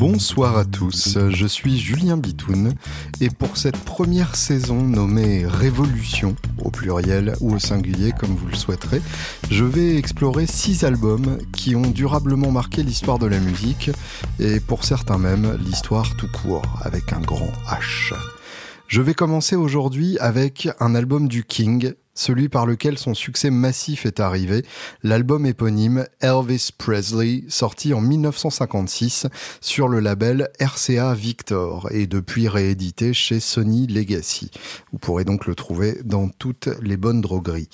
Bonsoir 0.00 0.56
à 0.56 0.64
tous, 0.64 1.18
je 1.28 1.46
suis 1.46 1.78
Julien 1.78 2.16
Bitoun 2.16 2.72
et 3.20 3.28
pour 3.28 3.58
cette 3.58 3.76
première 3.76 4.34
saison 4.34 4.82
nommée 4.82 5.44
Révolution, 5.46 6.36
au 6.64 6.70
pluriel 6.70 7.34
ou 7.42 7.52
au 7.52 7.58
singulier 7.58 8.12
comme 8.18 8.34
vous 8.34 8.46
le 8.46 8.54
souhaiterez, 8.54 9.02
je 9.50 9.62
vais 9.62 9.98
explorer 9.98 10.46
six 10.46 10.84
albums 10.84 11.36
qui 11.52 11.76
ont 11.76 11.82
durablement 11.82 12.50
marqué 12.50 12.82
l'histoire 12.82 13.18
de 13.18 13.26
la 13.26 13.40
musique 13.40 13.90
et 14.38 14.58
pour 14.58 14.84
certains 14.84 15.18
même 15.18 15.58
l'histoire 15.62 16.16
tout 16.16 16.30
court 16.32 16.80
avec 16.80 17.12
un 17.12 17.20
grand 17.20 17.52
H. 17.68 18.14
Je 18.86 19.02
vais 19.02 19.14
commencer 19.14 19.54
aujourd'hui 19.54 20.18
avec 20.18 20.68
un 20.80 20.94
album 20.94 21.28
du 21.28 21.44
King, 21.44 21.92
celui 22.20 22.50
par 22.50 22.66
lequel 22.66 22.98
son 22.98 23.14
succès 23.14 23.50
massif 23.50 24.04
est 24.04 24.20
arrivé, 24.20 24.62
l'album 25.02 25.46
éponyme 25.46 26.04
Elvis 26.20 26.68
Presley, 26.76 27.44
sorti 27.48 27.94
en 27.94 28.02
1956 28.02 29.26
sur 29.62 29.88
le 29.88 30.00
label 30.00 30.50
RCA 30.60 31.14
Victor 31.14 31.88
et 31.90 32.06
depuis 32.06 32.46
réédité 32.46 33.14
chez 33.14 33.40
Sony 33.40 33.86
Legacy. 33.86 34.50
Vous 34.92 34.98
pourrez 34.98 35.24
donc 35.24 35.46
le 35.46 35.54
trouver 35.54 35.98
dans 36.04 36.28
toutes 36.28 36.68
les 36.82 36.98
bonnes 36.98 37.22
drogueries. 37.22 37.70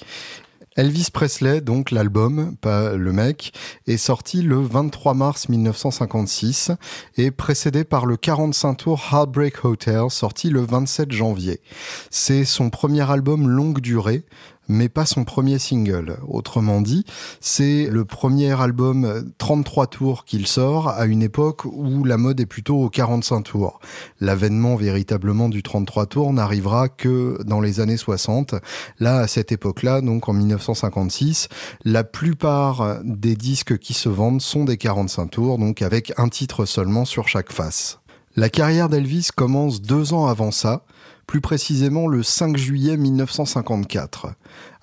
Elvis 0.76 1.08
Presley, 1.10 1.62
donc 1.62 1.90
l'album, 1.90 2.54
pas 2.60 2.96
le 2.96 3.10
mec, 3.10 3.54
est 3.86 3.96
sorti 3.96 4.42
le 4.42 4.60
23 4.60 5.14
mars 5.14 5.48
1956 5.48 6.70
et 7.16 7.30
précédé 7.30 7.82
par 7.82 8.04
le 8.04 8.18
45 8.18 8.74
tours 8.74 9.02
Heartbreak 9.10 9.64
Hotel, 9.64 10.10
sorti 10.10 10.50
le 10.50 10.60
27 10.60 11.12
janvier. 11.12 11.62
C'est 12.10 12.44
son 12.44 12.68
premier 12.68 13.10
album 13.10 13.48
longue 13.48 13.80
durée, 13.80 14.26
mais 14.68 14.88
pas 14.88 15.06
son 15.06 15.24
premier 15.24 15.58
single. 15.58 16.18
Autrement 16.28 16.80
dit, 16.80 17.04
c'est 17.40 17.88
le 17.90 18.04
premier 18.04 18.60
album 18.60 19.32
33 19.38 19.86
tours 19.86 20.24
qu'il 20.24 20.46
sort 20.46 20.88
à 20.88 21.06
une 21.06 21.22
époque 21.22 21.64
où 21.64 22.04
la 22.04 22.16
mode 22.16 22.40
est 22.40 22.46
plutôt 22.46 22.82
aux 22.82 22.90
45 22.90 23.42
tours. 23.42 23.80
L'avènement 24.20 24.76
véritablement 24.76 25.48
du 25.48 25.62
33 25.62 26.06
tours 26.06 26.32
n'arrivera 26.32 26.88
que 26.88 27.38
dans 27.44 27.60
les 27.60 27.80
années 27.80 27.96
60. 27.96 28.54
Là, 28.98 29.18
à 29.18 29.26
cette 29.26 29.52
époque-là, 29.52 30.00
donc 30.00 30.28
en 30.28 30.32
1956, 30.32 31.48
la 31.84 32.04
plupart 32.04 33.00
des 33.04 33.36
disques 33.36 33.78
qui 33.78 33.94
se 33.94 34.08
vendent 34.08 34.40
sont 34.40 34.64
des 34.64 34.76
45 34.76 35.26
tours, 35.26 35.58
donc 35.58 35.82
avec 35.82 36.12
un 36.16 36.28
titre 36.28 36.64
seulement 36.64 37.04
sur 37.04 37.28
chaque 37.28 37.52
face. 37.52 38.00
La 38.38 38.50
carrière 38.50 38.90
d'Elvis 38.90 39.28
commence 39.34 39.80
deux 39.80 40.12
ans 40.12 40.26
avant 40.26 40.50
ça, 40.50 40.82
plus 41.26 41.40
précisément 41.40 42.06
le 42.06 42.22
5 42.22 42.56
juillet 42.56 42.96
1954. 42.96 44.28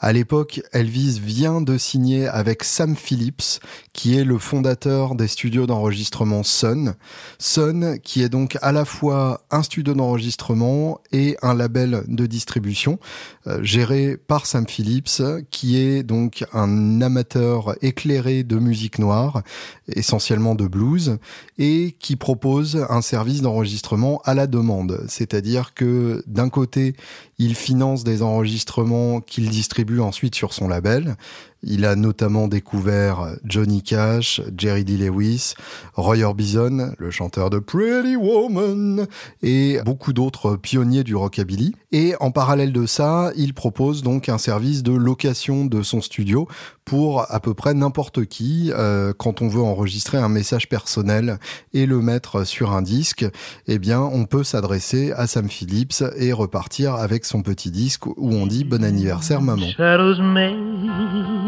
À 0.04 0.12
l'époque, 0.12 0.62
Elvis 0.74 1.22
vient 1.24 1.62
de 1.62 1.78
signer 1.78 2.28
avec 2.28 2.66
Sam 2.66 2.94
Phillips, 2.94 3.62
qui 3.94 4.18
est 4.18 4.26
le 4.26 4.38
fondateur 4.38 5.16
des 5.16 5.30
studios 5.30 5.66
d'enregistrement 5.66 6.44
Sun. 6.44 6.96
Sun, 7.40 8.00
qui 8.04 8.22
est 8.22 8.28
donc 8.28 8.58
à 8.62 8.74
la 8.74 8.84
fois 8.84 9.46
un 9.50 9.64
studio 9.64 9.94
d'enregistrement 9.94 11.00
et 11.14 11.38
un 11.42 11.54
label 11.54 12.04
de 12.10 12.26
distribution, 12.26 13.00
euh, 13.48 13.64
géré 13.64 14.18
par 14.18 14.46
Sam 14.46 14.68
Phillips, 14.68 15.22
qui 15.52 15.78
est 15.78 16.04
donc 16.04 16.44
un 16.52 17.02
amateur 17.02 17.74
éclairé 17.82 18.44
de 18.44 18.58
musique 18.58 19.00
noire, 19.00 19.42
essentiellement 19.88 20.54
de 20.54 20.68
blues, 20.68 21.18
et 21.58 21.96
qui 21.98 22.18
propose 22.18 22.86
un 22.90 23.02
service 23.02 23.42
d'enregistrement 23.42 24.22
à 24.26 24.34
la 24.34 24.48
demande. 24.48 25.06
C'est-à-dire 25.08 25.74
que 25.74 26.22
d'un 26.28 26.50
côté, 26.50 26.94
il 27.40 27.56
finance 27.56 28.04
des 28.04 28.22
enregistrements 28.22 29.22
qu'il 29.22 29.50
distribue 29.50 30.00
ensuite 30.00 30.36
sur 30.36 30.54
son 30.54 30.68
label. 30.68 31.16
Il 31.64 31.86
a 31.86 31.96
notamment 31.96 32.48
découvert 32.48 33.36
Johnny 33.46 33.82
Cash, 33.82 34.42
Jerry 34.58 34.84
D. 34.84 34.98
Lewis, 34.98 35.54
Roy 35.96 36.24
Orbison, 36.24 36.94
le 36.98 37.10
chanteur 37.10 37.50
de 37.50 37.60
Pretty 37.60 38.16
Woman, 38.16 39.08
et 39.42 39.80
beaucoup 39.86 40.14
d'autres 40.14 40.56
pionniers 40.58 41.04
du 41.04 41.16
rockabilly. 41.16 41.76
Et 41.92 42.16
en 42.20 42.32
parallèle 42.32 42.74
de 42.74 42.86
ça, 42.86 43.32
il 43.36 43.54
propose 43.54 44.04
donc 44.04 44.30
un 44.30 44.38
service 44.38 44.84
de 44.84 44.92
location 44.94 45.66
de 45.66 45.82
son 45.84 46.02
studio 46.02 46.48
pour 46.86 47.32
à 47.32 47.40
peu 47.40 47.54
près 47.54 47.74
n'importe 47.74 48.26
qui 48.26 48.72
euh, 48.74 49.14
quand 49.18 49.42
on 49.42 49.48
veut 49.48 49.62
enregistrer 49.62 50.18
un 50.18 50.30
message 50.30 50.68
personnel 50.68 51.40
et 51.74 51.86
le 51.86 52.02
mettre 52.02 52.46
sur 52.46 52.74
un 52.74 52.82
disque. 52.82 53.26
Eh 53.68 53.80
bien, 53.80 54.02
on 54.02 54.26
peut 54.26 54.44
s'adresser 54.44 55.12
à 55.14 55.28
Sam 55.28 55.50
Phillips 55.50 56.04
et 56.18 56.34
repartir 56.34 56.96
avec 56.96 57.26
son 57.26 57.42
petit 57.42 57.72
disque 57.72 58.06
où 58.08 58.34
on 58.34 58.46
dit 58.48 58.64
bon 58.64 58.84
anniversaire 58.84 59.42
maman. 59.42 59.68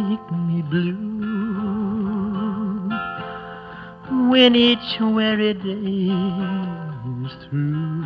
Make 0.10 0.32
me 0.32 0.62
blue 0.62 1.16
when 4.30 4.56
each 4.56 5.00
weary 5.00 5.54
day 5.54 6.12
is 7.26 7.34
through. 7.44 8.04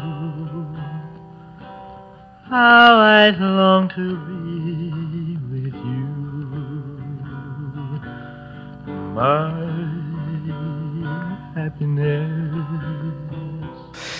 How 2.49 2.97
I 2.97 3.29
long 3.29 3.89
to 3.89 4.05
be 4.27 5.37
with 5.51 5.77
you, 5.91 6.07
my 9.13 9.51
happiness. 11.55 12.58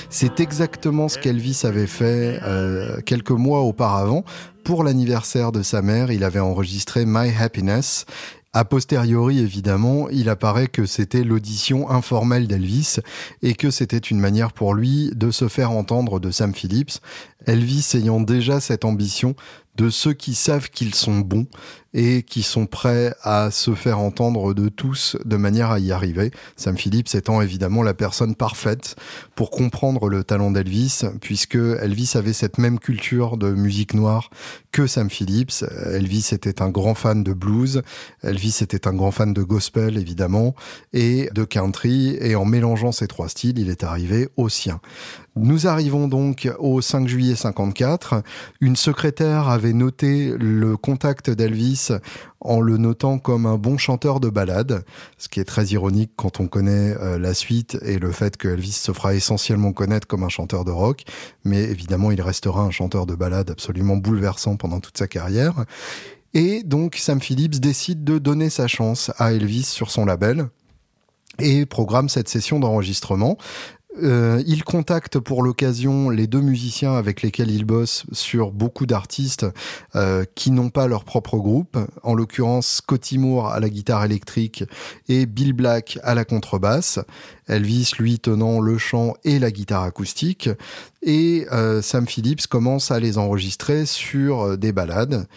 C'est 0.10 0.40
exactement 0.40 1.08
ce 1.08 1.20
qu'Elvis 1.20 1.62
avait 1.64 1.88
fait 1.88 2.40
euh, 2.44 3.00
quelques 3.02 3.30
mois 3.32 3.62
auparavant 3.62 4.24
pour 4.70 4.84
l'anniversaire 4.84 5.52
de 5.52 5.64
sa 5.64 5.82
mère, 5.82 6.12
il 6.12 6.24
avait 6.24 6.40
enregistré 6.40 7.04
My 7.04 7.34
Happiness. 7.40 8.06
A 8.54 8.66
posteriori, 8.66 9.40
évidemment, 9.40 10.10
il 10.10 10.30
apparaît 10.30 10.68
que 10.68 10.86
c'était 10.86 11.24
l'audition 11.24 11.90
informelle 11.90 12.48
d'Elvis 12.48 12.98
et 13.42 13.56
que 13.56 13.72
c'était 13.72 13.98
une 13.98 14.20
manière 14.20 14.54
pour 14.54 14.76
lui 14.76 15.10
de 15.16 15.32
se 15.32 15.48
faire 15.48 15.72
entendre 15.72 16.20
de 16.20 16.30
Sam 16.30 16.54
Phillips. 16.54 17.00
Elvis 17.48 17.94
ayant 17.96 18.22
déjà 18.22 18.60
cette 18.60 18.86
ambition 18.86 19.36
de 19.80 19.90
ceux 19.90 20.12
qui 20.12 20.36
savent 20.36 20.70
qu'ils 20.70 20.94
sont 20.94 21.20
bons 21.20 21.48
et 21.94 22.22
qui 22.22 22.44
sont 22.44 22.66
prêts 22.66 23.16
à 23.24 23.50
se 23.50 23.74
faire 23.74 24.00
entendre 24.00 24.54
de 24.54 24.70
tous 24.70 25.18
de 25.26 25.38
manière 25.38 25.72
à 25.72 25.80
y 25.80 25.92
arriver. 25.92 26.32
Sam 26.56 26.78
Phillips 26.78 27.16
étant 27.16 27.42
évidemment 27.42 27.82
la 27.82 27.94
personne 27.94 28.36
parfaite 28.36 28.96
pour 29.36 29.50
comprendre 29.50 30.10
le 30.10 30.24
talent 30.24 30.52
d'Elvis, 30.52 31.02
puisque 31.22 31.56
Elvis 31.56 32.12
avait 32.16 32.34
cette 32.34 32.58
même 32.58 32.78
culture 32.78 33.38
de 33.38 33.52
musique 33.52 33.94
noire 33.94 34.30
que 34.72 34.86
Sam 34.86 35.10
Phillips. 35.10 35.66
Elvis 35.94 36.30
était 36.32 36.62
un 36.62 36.70
grand 36.70 36.94
fan 36.94 37.24
de 37.24 37.34
blues, 37.34 37.82
Elvis 38.22 38.60
était 38.62 38.88
un 38.88 38.94
grand 38.94 39.12
fan 39.12 39.34
de 39.34 39.42
gospel 39.42 39.98
évidemment, 39.98 40.54
et 40.94 41.30
de 41.34 41.44
country, 41.44 42.18
et 42.20 42.36
en 42.36 42.46
mélangeant 42.46 42.92
ces 42.92 43.08
trois 43.08 43.30
styles, 43.30 43.58
il 43.58 43.70
est 43.70 43.84
arrivé 43.84 44.30
au 44.38 44.50
sien. 44.50 44.80
Nous 45.36 45.68
arrivons 45.68 46.08
donc 46.08 46.52
au 46.60 46.82
5 46.82 47.08
juillet 47.08 47.36
54. 47.36 48.24
Une 48.60 48.76
secrétaire 48.76 49.48
avait 49.48 49.69
noté 49.74 50.34
le 50.38 50.78
contact 50.78 51.30
d'Elvis 51.30 51.90
en 52.42 52.62
le 52.62 52.78
notant 52.78 53.20
comme 53.20 53.46
un 53.46 53.58
bon 53.58 53.78
chanteur 53.78 54.20
de 54.20 54.30
ballade, 54.30 54.84
ce 55.18 55.28
qui 55.28 55.40
est 55.40 55.46
très 55.46 55.66
ironique 55.68 56.12
quand 56.16 56.40
on 56.40 56.48
connaît 56.48 56.96
euh, 56.98 57.20
la 57.20 57.34
suite 57.34 57.78
et 57.82 58.00
le 58.00 58.12
fait 58.12 58.38
que 58.38 58.48
Elvis 58.48 58.72
se 58.72 58.92
fera 58.94 59.14
essentiellement 59.14 59.74
connaître 59.74 60.08
comme 60.08 60.24
un 60.24 60.30
chanteur 60.30 60.66
de 60.66 60.72
rock, 60.72 61.04
mais 61.44 61.64
évidemment 61.64 62.12
il 62.12 62.22
restera 62.22 62.62
un 62.62 62.72
chanteur 62.72 63.06
de 63.06 63.16
ballade 63.16 63.50
absolument 63.52 63.98
bouleversant 63.98 64.56
pendant 64.56 64.80
toute 64.80 64.98
sa 64.98 65.08
carrière. 65.08 65.66
Et 66.34 66.64
donc 66.64 66.96
Sam 66.96 67.20
Phillips 67.20 67.60
décide 67.60 68.04
de 68.04 68.20
donner 68.20 68.50
sa 68.50 68.68
chance 68.68 69.12
à 69.18 69.34
Elvis 69.34 69.64
sur 69.64 69.92
son 69.92 70.06
label 70.06 70.48
et 71.40 71.66
programme 71.66 72.10
cette 72.10 72.30
session 72.30 72.60
d'enregistrement. 72.60 73.38
Euh, 74.04 74.44
il 74.48 74.64
contacte 74.64 75.20
pour 75.20 75.44
l'occasion 75.44 76.10
les 76.10 76.28
deux 76.28 76.42
musiciens 76.42 76.94
avec 76.94 77.22
lesquels 77.22 77.52
il 77.52 77.66
bosse 77.66 78.06
sur 78.12 78.52
beaucoup 78.52 78.86
d'artistes 78.86 79.46
euh, 79.96 80.26
qui 80.36 80.52
n'ont 80.52 80.70
pas 80.70 80.88
leur 80.88 81.04
propre 81.04 81.38
groupe, 81.38 81.78
en 82.04 82.14
l'occurrence 82.14 82.78
Scotty 82.78 83.18
Moore 83.18 83.48
à 83.48 83.60
la 83.60 83.70
guitare 83.70 84.06
électrique 84.06 84.64
et 85.08 85.26
Bill 85.26 85.54
Black 85.54 86.00
à 86.04 86.16
la 86.16 86.26
contrebasse. 86.26 87.00
Elvis 87.48 87.92
lui 87.98 88.20
tenant 88.20 88.60
le 88.60 88.78
chant 88.78 89.14
et 89.24 89.40
la 89.40 89.52
guitare 89.52 89.84
acoustique. 89.84 90.50
Et 91.02 91.48
euh, 91.52 91.82
Sam 91.82 92.08
Phillips 92.08 92.48
commence 92.48 92.92
à 92.92 93.00
les 93.00 93.18
enregistrer 93.18 93.86
sur 93.86 94.58
des 94.58 94.72
ballades. 94.72 95.28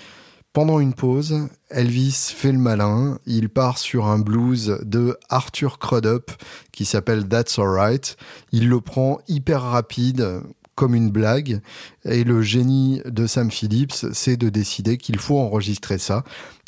Pendant 0.52 0.80
une 0.80 0.92
pause, 0.92 1.48
Elvis 1.70 2.30
fait 2.36 2.52
le 2.52 2.58
malin, 2.58 3.18
il 3.24 3.48
part 3.48 3.78
sur 3.78 4.04
un 4.04 4.18
blues 4.18 4.78
de 4.82 5.16
Arthur 5.30 5.78
Crudup 5.78 6.30
qui 6.72 6.84
s'appelle 6.84 7.26
That's 7.26 7.58
Alright. 7.58 8.18
Il 8.52 8.68
le 8.68 8.82
prend 8.82 9.20
hyper 9.28 9.62
rapide, 9.62 10.42
comme 10.74 10.94
une 10.94 11.10
blague. 11.10 11.62
Et 12.04 12.22
le 12.22 12.42
génie 12.42 13.00
de 13.06 13.26
Sam 13.26 13.50
Phillips, 13.50 14.12
c'est 14.12 14.36
de 14.36 14.50
décider 14.50 14.98
qu'il 14.98 15.18
faut 15.18 15.38
enregistrer 15.38 15.96
ça. 15.96 16.22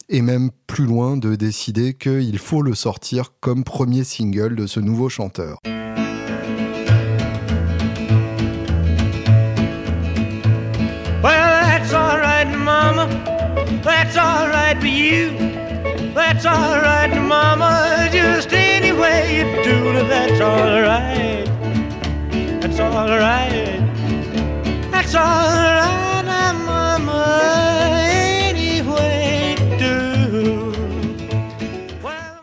Et 0.08 0.22
même 0.22 0.50
plus 0.66 0.86
loin, 0.86 1.18
de 1.18 1.34
décider 1.34 1.92
qu'il 1.92 2.38
faut 2.38 2.62
le 2.62 2.74
sortir 2.74 3.34
comme 3.40 3.64
premier 3.64 4.04
single 4.04 4.56
de 4.56 4.66
ce 4.66 4.80
nouveau 4.80 5.10
chanteur. 5.10 5.58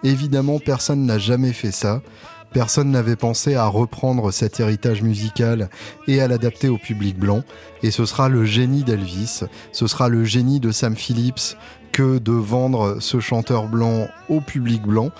Évidemment, 0.04 0.60
personne 0.60 1.06
n'a 1.06 1.18
jamais 1.18 1.54
fait 1.54 1.72
ça. 1.72 2.02
Personne 2.54 2.92
n'avait 2.92 3.16
pensé 3.16 3.56
à 3.56 3.66
reprendre 3.68 4.32
cet 4.32 4.60
héritage 4.60 5.02
musical 5.02 5.70
et 6.08 6.22
à 6.22 6.28
l'adapter 6.28 6.68
au 6.68 6.78
public 6.78 7.18
blanc, 7.18 7.44
et 7.82 7.92
ce 7.92 8.06
sera 8.06 8.28
le 8.28 8.44
génie 8.44 8.84
d'Elvis, 8.84 9.44
ce 9.72 9.88
sera 9.88 10.10
le 10.10 10.26
génie 10.26 10.60
de 10.60 10.72
Sam 10.72 10.98
Phillips 10.98 11.56
que 11.92 12.18
de 12.18 12.32
vendre 12.32 12.98
ce 13.00 13.20
chanteur 13.20 13.68
blanc 13.68 14.08
au 14.30 14.42
public 14.42 14.84
blanc 14.84 15.12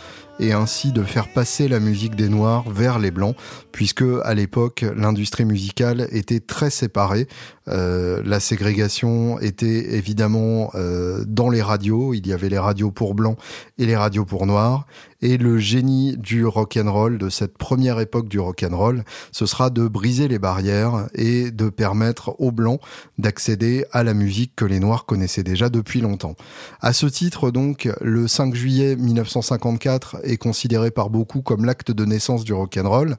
et 0.42 0.54
ainsi 0.54 0.92
de 0.92 1.04
faire 1.04 1.32
passer 1.32 1.68
la 1.68 1.80
musique 1.80 2.16
des 2.16 2.28
Noirs 2.28 2.70
vers 2.70 3.00
les 3.00 3.12
Blancs, 3.12 3.36
puisque 3.72 4.04
à 4.24 4.34
l'époque 4.34 4.84
l'industrie 4.96 5.46
musicale 5.46 6.08
était 6.12 6.40
très 6.40 6.72
séparée. 6.72 7.28
Euh, 7.68 8.22
la 8.26 8.40
ségrégation 8.40 9.40
était 9.40 9.96
évidemment 9.96 10.72
euh, 10.74 11.24
dans 11.28 11.50
les 11.50 11.62
radios. 11.62 12.14
Il 12.14 12.26
y 12.28 12.34
avait 12.34 12.50
les 12.50 12.58
radios 12.58 12.92
pour 12.92 13.14
blancs 13.14 13.38
et 13.78 13.86
les 13.86 13.96
radios 13.96 14.26
pour 14.26 14.48
noirs. 14.48 14.88
Et 15.24 15.38
le 15.38 15.60
génie 15.60 16.18
du 16.18 16.48
rock 16.48 16.80
and 16.84 16.92
roll, 16.92 17.20
de 17.20 17.30
cette 17.30 17.56
première 17.56 18.00
époque 18.00 18.28
du 18.28 18.40
rock 18.40 18.66
and 18.68 18.76
roll, 18.76 19.04
ce 19.32 19.46
sera 19.46 19.70
de 19.70 19.88
briser 19.88 20.28
les 20.28 20.40
barrières 20.40 21.08
et 21.14 21.52
de 21.52 21.70
permettre 21.70 22.36
aux 22.40 22.52
blancs 22.52 22.80
d'accéder 23.20 23.86
à 23.92 24.04
la 24.04 24.16
musique 24.16 24.54
que 24.56 24.66
les 24.66 24.80
noirs 24.80 25.06
connaissaient 25.06 25.44
déjà 25.44 25.70
depuis 25.70 26.02
longtemps. 26.02 26.36
À 26.82 26.92
ce 26.92 27.06
titre, 27.06 27.52
donc, 27.52 27.88
le 28.02 28.28
5 28.28 28.56
juillet 28.56 28.96
1954 28.96 30.18
considéré 30.38 30.92
par 30.92 31.10
beaucoup 31.10 31.42
comme 31.42 31.66
l'acte 31.66 31.92
de 31.92 32.06
naissance 32.06 32.44
du 32.44 32.54
rock 32.54 32.78
and 32.78 32.90
roll. 32.90 33.16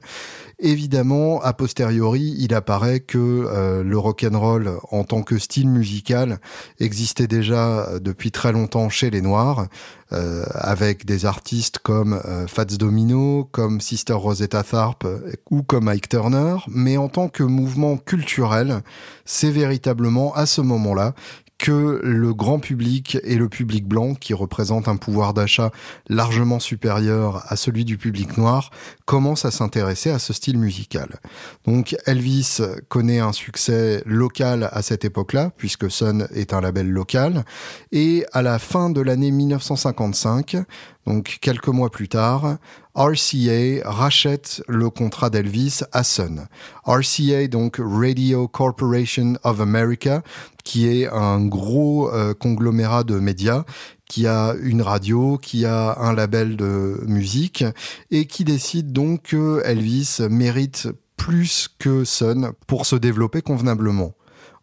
Évidemment, 0.59 1.41
a 1.41 1.53
posteriori, 1.53 2.35
il 2.37 2.53
apparaît 2.53 2.99
que 2.99 3.17
euh, 3.17 3.83
le 3.83 3.97
rock 3.97 4.25
and 4.29 4.39
roll 4.39 4.71
en 4.91 5.03
tant 5.03 5.23
que 5.23 5.37
style 5.37 5.69
musical 5.69 6.39
existait 6.79 7.27
déjà 7.27 7.87
depuis 7.99 8.31
très 8.31 8.51
longtemps 8.51 8.89
chez 8.89 9.09
les 9.09 9.21
Noirs. 9.21 9.67
Euh, 10.13 10.43
avec 10.53 11.05
des 11.05 11.25
artistes 11.25 11.79
comme 11.79 12.21
euh, 12.25 12.45
Fats 12.45 12.65
Domino, 12.65 13.49
comme 13.51 13.81
Sister 13.81 14.13
Rosetta 14.13 14.61
Tharpe 14.61 15.07
ou 15.49 15.63
comme 15.63 15.87
Ike 15.87 16.07
Turner, 16.07 16.57
mais 16.67 16.97
en 16.97 17.09
tant 17.09 17.29
que 17.29 17.41
mouvement 17.41 17.97
culturel, 17.97 18.83
c'est 19.25 19.49
véritablement 19.49 20.35
à 20.35 20.45
ce 20.45 20.61
moment-là 20.61 21.15
que 21.63 22.01
le 22.03 22.33
grand 22.33 22.59
public 22.59 23.17
et 23.23 23.35
le 23.35 23.47
public 23.47 23.87
blanc, 23.87 24.15
qui 24.15 24.33
représente 24.33 24.89
un 24.89 24.97
pouvoir 24.97 25.33
d'achat 25.33 25.71
largement 26.09 26.59
supérieur 26.59 27.45
à 27.47 27.55
celui 27.55 27.85
du 27.85 27.97
public 27.97 28.37
noir, 28.37 28.69
commencent 29.05 29.45
à 29.45 29.51
s'intéresser 29.51 30.09
à 30.09 30.19
ce 30.19 30.33
style 30.33 30.57
musical. 30.57 31.21
Donc 31.65 31.95
Elvis 32.05 32.57
connaît 32.89 33.19
un 33.19 33.31
succès 33.31 34.03
local 34.05 34.67
à 34.73 34.81
cette 34.81 35.05
époque-là, 35.05 35.51
puisque 35.55 35.89
Sun 35.89 36.27
est 36.35 36.53
un 36.53 36.59
label 36.59 36.89
local, 36.89 37.45
et 37.93 38.25
à 38.33 38.41
la 38.41 38.59
fin 38.59 38.89
de 38.89 38.99
l'année 38.99 39.31
1955, 39.31 40.57
donc 41.05 41.39
quelques 41.41 41.67
mois 41.67 41.89
plus 41.89 42.07
tard, 42.07 42.57
RCA 42.95 43.81
rachète 43.83 44.63
le 44.67 44.89
contrat 44.89 45.29
d'Elvis 45.29 45.81
à 45.91 46.03
Sun. 46.03 46.47
RCA, 46.85 47.47
donc 47.47 47.77
Radio 47.79 48.47
Corporation 48.47 49.33
of 49.43 49.59
America, 49.59 50.21
qui 50.63 50.87
est 50.87 51.07
un 51.07 51.45
gros 51.45 52.09
euh, 52.13 52.33
conglomérat 52.33 53.03
de 53.03 53.19
médias 53.19 53.65
qui 54.05 54.27
a 54.27 54.53
une 54.61 54.81
radio, 54.81 55.37
qui 55.37 55.65
a 55.65 55.97
un 55.99 56.13
label 56.13 56.55
de 56.55 57.01
musique 57.07 57.65
et 58.11 58.25
qui 58.25 58.43
décide 58.43 58.93
donc 58.93 59.23
que 59.23 59.61
Elvis 59.65 60.19
mérite 60.29 60.89
plus 61.17 61.69
que 61.79 62.03
Sun 62.03 62.51
pour 62.67 62.85
se 62.85 62.95
développer 62.95 63.41
convenablement. 63.41 64.13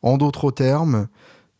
En 0.02 0.18
d'autres 0.18 0.50
termes, 0.50 1.08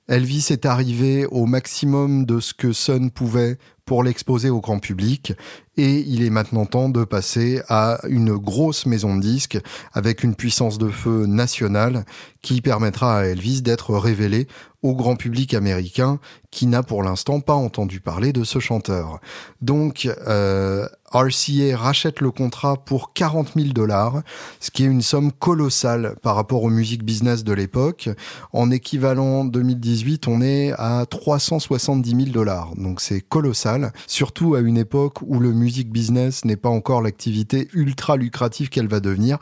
Elvis 0.08 0.48
est 0.50 0.66
arrivé 0.66 1.26
au 1.26 1.46
maximum 1.46 2.26
de 2.26 2.40
ce 2.40 2.54
que 2.54 2.72
Sun 2.72 3.10
pouvait 3.10 3.58
pour 3.90 4.04
l'exposer 4.04 4.50
au 4.50 4.60
grand 4.60 4.78
public 4.78 5.32
et 5.76 6.04
il 6.06 6.22
est 6.22 6.30
maintenant 6.30 6.66
temps 6.66 6.90
de 6.90 7.02
passer 7.04 7.62
à 7.68 7.98
une 8.08 8.36
grosse 8.36 8.86
maison 8.86 9.16
de 9.16 9.20
disques 9.20 9.58
avec 9.92 10.22
une 10.22 10.34
puissance 10.36 10.78
de 10.78 10.90
feu 10.90 11.26
nationale 11.26 12.04
qui 12.42 12.60
permettra 12.60 13.18
à 13.18 13.24
Elvis 13.24 13.62
d'être 13.62 13.96
révélé 13.96 14.46
au 14.82 14.94
grand 14.94 15.16
public 15.16 15.54
américain 15.54 16.20
qui 16.50 16.66
n'a 16.66 16.82
pour 16.82 17.02
l'instant 17.02 17.40
pas 17.40 17.54
entendu 17.54 18.00
parler 18.00 18.32
de 18.32 18.44
ce 18.44 18.58
chanteur. 18.58 19.20
Donc 19.60 20.08
euh, 20.26 20.86
RCA 21.12 21.76
rachète 21.76 22.20
le 22.20 22.30
contrat 22.30 22.76
pour 22.76 23.12
40 23.12 23.52
000 23.56 23.68
dollars, 23.68 24.22
ce 24.58 24.70
qui 24.70 24.84
est 24.84 24.86
une 24.86 25.02
somme 25.02 25.32
colossale 25.32 26.16
par 26.22 26.36
rapport 26.36 26.62
au 26.62 26.70
music 26.70 27.04
business 27.04 27.44
de 27.44 27.52
l'époque. 27.52 28.08
En 28.52 28.70
équivalent 28.70 29.44
2018, 29.44 30.28
on 30.28 30.40
est 30.40 30.72
à 30.78 31.04
370 31.08 32.10
000 32.10 32.30
dollars, 32.30 32.74
donc 32.76 33.00
c'est 33.00 33.20
colossal, 33.20 33.79
surtout 34.06 34.54
à 34.54 34.60
une 34.60 34.76
époque 34.76 35.22
où 35.22 35.40
le 35.40 35.52
music 35.52 35.90
business 35.90 36.44
n'est 36.44 36.56
pas 36.56 36.68
encore 36.68 37.02
l'activité 37.02 37.68
ultra 37.72 38.16
lucrative 38.16 38.68
qu'elle 38.68 38.88
va 38.88 39.00
devenir 39.00 39.38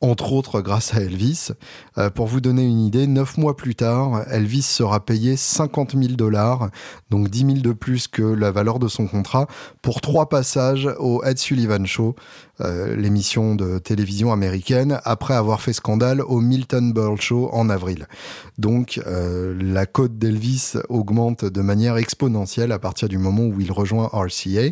entre 0.00 0.32
autres 0.32 0.60
grâce 0.60 0.94
à 0.94 1.00
Elvis. 1.00 1.48
Euh, 1.96 2.10
pour 2.10 2.26
vous 2.26 2.40
donner 2.40 2.64
une 2.64 2.80
idée, 2.80 3.06
neuf 3.06 3.36
mois 3.36 3.56
plus 3.56 3.74
tard, 3.74 4.24
Elvis 4.30 4.62
sera 4.62 5.04
payé 5.04 5.36
50 5.36 5.92
000 5.92 6.14
dollars, 6.14 6.70
donc 7.10 7.28
10 7.28 7.38
000 7.38 7.52
de 7.58 7.72
plus 7.72 8.06
que 8.06 8.22
la 8.22 8.50
valeur 8.50 8.78
de 8.78 8.88
son 8.88 9.06
contrat, 9.06 9.46
pour 9.82 10.00
trois 10.00 10.28
passages 10.28 10.88
au 10.98 11.22
Ed 11.24 11.38
Sullivan 11.38 11.84
Show, 11.86 12.14
euh, 12.60 12.96
l'émission 12.96 13.54
de 13.54 13.78
télévision 13.78 14.32
américaine, 14.32 15.00
après 15.04 15.34
avoir 15.34 15.60
fait 15.60 15.72
scandale 15.72 16.20
au 16.20 16.40
Milton 16.40 16.92
Berle 16.92 17.20
Show 17.20 17.50
en 17.52 17.68
avril. 17.68 18.06
Donc 18.56 19.00
euh, 19.06 19.56
la 19.60 19.86
cote 19.86 20.18
d'Elvis 20.18 20.74
augmente 20.88 21.44
de 21.44 21.60
manière 21.60 21.96
exponentielle 21.96 22.72
à 22.72 22.78
partir 22.78 23.08
du 23.08 23.18
moment 23.18 23.44
où 23.44 23.60
il 23.60 23.72
rejoint 23.72 24.10
RCA. 24.12 24.70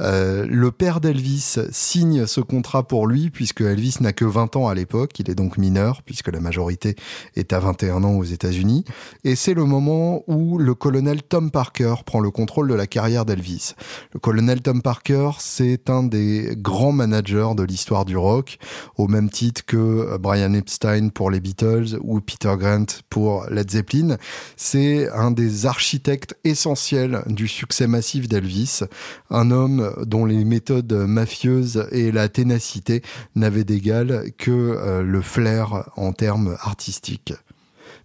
Euh, 0.00 0.46
le 0.48 0.70
père 0.70 1.00
d'Elvis 1.00 1.58
signe 1.70 2.26
ce 2.26 2.40
contrat 2.40 2.82
pour 2.82 3.06
lui 3.06 3.30
puisque 3.30 3.62
Elvis 3.62 3.96
n'a 4.00 4.12
que 4.12 4.24
20 4.24 4.56
ans 4.56 4.68
à 4.68 4.74
l'époque, 4.74 5.18
il 5.18 5.30
est 5.30 5.34
donc 5.34 5.56
mineur 5.56 6.02
puisque 6.02 6.28
la 6.28 6.40
majorité 6.40 6.96
est 7.34 7.52
à 7.52 7.60
21 7.60 8.04
ans 8.04 8.14
aux 8.14 8.24
États-Unis 8.24 8.84
et 9.24 9.36
c'est 9.36 9.54
le 9.54 9.64
moment 9.64 10.22
où 10.26 10.58
le 10.58 10.74
colonel 10.74 11.22
Tom 11.22 11.50
Parker 11.50 11.94
prend 12.04 12.20
le 12.20 12.30
contrôle 12.30 12.68
de 12.68 12.74
la 12.74 12.86
carrière 12.86 13.24
d'Elvis. 13.24 13.74
Le 14.12 14.20
colonel 14.20 14.60
Tom 14.60 14.82
Parker, 14.82 15.30
c'est 15.38 15.88
un 15.88 16.02
des 16.02 16.54
grands 16.56 16.92
managers 16.92 17.52
de 17.56 17.62
l'histoire 17.62 18.04
du 18.04 18.16
rock 18.16 18.58
au 18.96 19.08
même 19.08 19.30
titre 19.30 19.64
que 19.64 20.18
Brian 20.18 20.52
Epstein 20.52 21.08
pour 21.08 21.30
les 21.30 21.40
Beatles 21.40 21.98
ou 22.02 22.20
Peter 22.20 22.54
Grant 22.58 22.86
pour 23.08 23.46
Led 23.50 23.70
Zeppelin. 23.70 24.16
C'est 24.56 25.08
un 25.10 25.30
des 25.30 25.66
architectes 25.66 26.36
essentiels 26.44 27.22
du 27.26 27.48
succès 27.48 27.86
massif 27.86 28.28
d'Elvis, 28.28 28.80
un 29.30 29.50
homme 29.50 29.85
dont 30.04 30.24
les 30.24 30.44
méthodes 30.44 30.92
mafieuses 30.92 31.86
et 31.92 32.12
la 32.12 32.28
ténacité 32.28 33.02
n'avaient 33.34 33.64
d'égal 33.64 34.30
que 34.38 34.50
euh, 34.50 35.02
le 35.02 35.20
flair 35.20 35.90
en 35.96 36.12
termes 36.12 36.56
artistiques. 36.60 37.34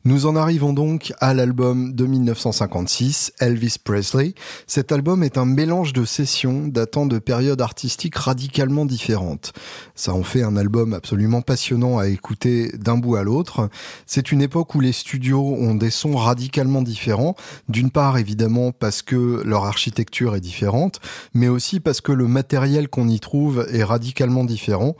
Nous 0.04 0.26
en 0.26 0.36
arrivons 0.36 0.74
donc 0.74 1.14
à 1.20 1.36
l'album 1.36 1.94
de 1.94 2.08
1956, 2.08 3.34
Elvis 3.40 3.76
Presley. 3.84 4.34
Cet 4.66 4.92
album 4.92 5.22
est 5.22 5.38
un 5.38 5.46
mélange 5.46 5.94
de 5.94 6.06
sessions 6.06 6.68
datant 6.68 7.06
de 7.06 7.20
périodes 7.20 7.62
artistiques 7.62 8.16
radicalement 8.16 8.86
différentes. 8.86 9.54
Ça 9.94 10.16
en 10.16 10.24
fait 10.24 10.42
un 10.42 10.58
album 10.58 10.96
absolument 10.96 11.44
passionnant 11.44 12.00
à 12.00 12.08
écouter 12.08 12.72
d'un 12.80 12.98
bout 12.98 13.16
à 13.16 13.22
l'autre. 13.22 13.70
C'est 14.08 14.32
une 14.32 14.42
époque 14.42 14.74
où 14.74 14.80
les 14.80 14.92
studios 14.92 15.56
ont 15.60 15.76
des 15.76 15.92
sons 15.92 16.16
radicalement 16.16 16.82
différents. 16.82 17.36
D'une 17.70 17.92
part, 17.92 18.18
évidemment, 18.18 18.72
parce 18.72 19.04
que 19.04 19.44
leur 19.46 19.66
architecture 19.66 20.36
est 20.36 20.42
différente, 20.42 21.00
mais 21.36 21.48
aussi 21.48 21.80
parce 21.80 22.02
que 22.02 22.12
le 22.12 22.28
matériel 22.28 22.90
qu'on 22.90 23.08
y 23.08 23.20
trouve 23.20 23.68
est 23.72 23.84
radicalement 23.84 24.46
différent 24.46 24.96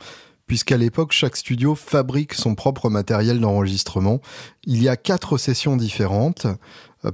puisqu'à 0.52 0.76
l'époque, 0.76 1.12
chaque 1.12 1.38
studio 1.38 1.74
fabrique 1.74 2.34
son 2.34 2.54
propre 2.54 2.90
matériel 2.90 3.40
d'enregistrement. 3.40 4.20
Il 4.64 4.82
y 4.82 4.88
a 4.90 4.98
quatre 4.98 5.38
sessions 5.38 5.78
différentes. 5.78 6.46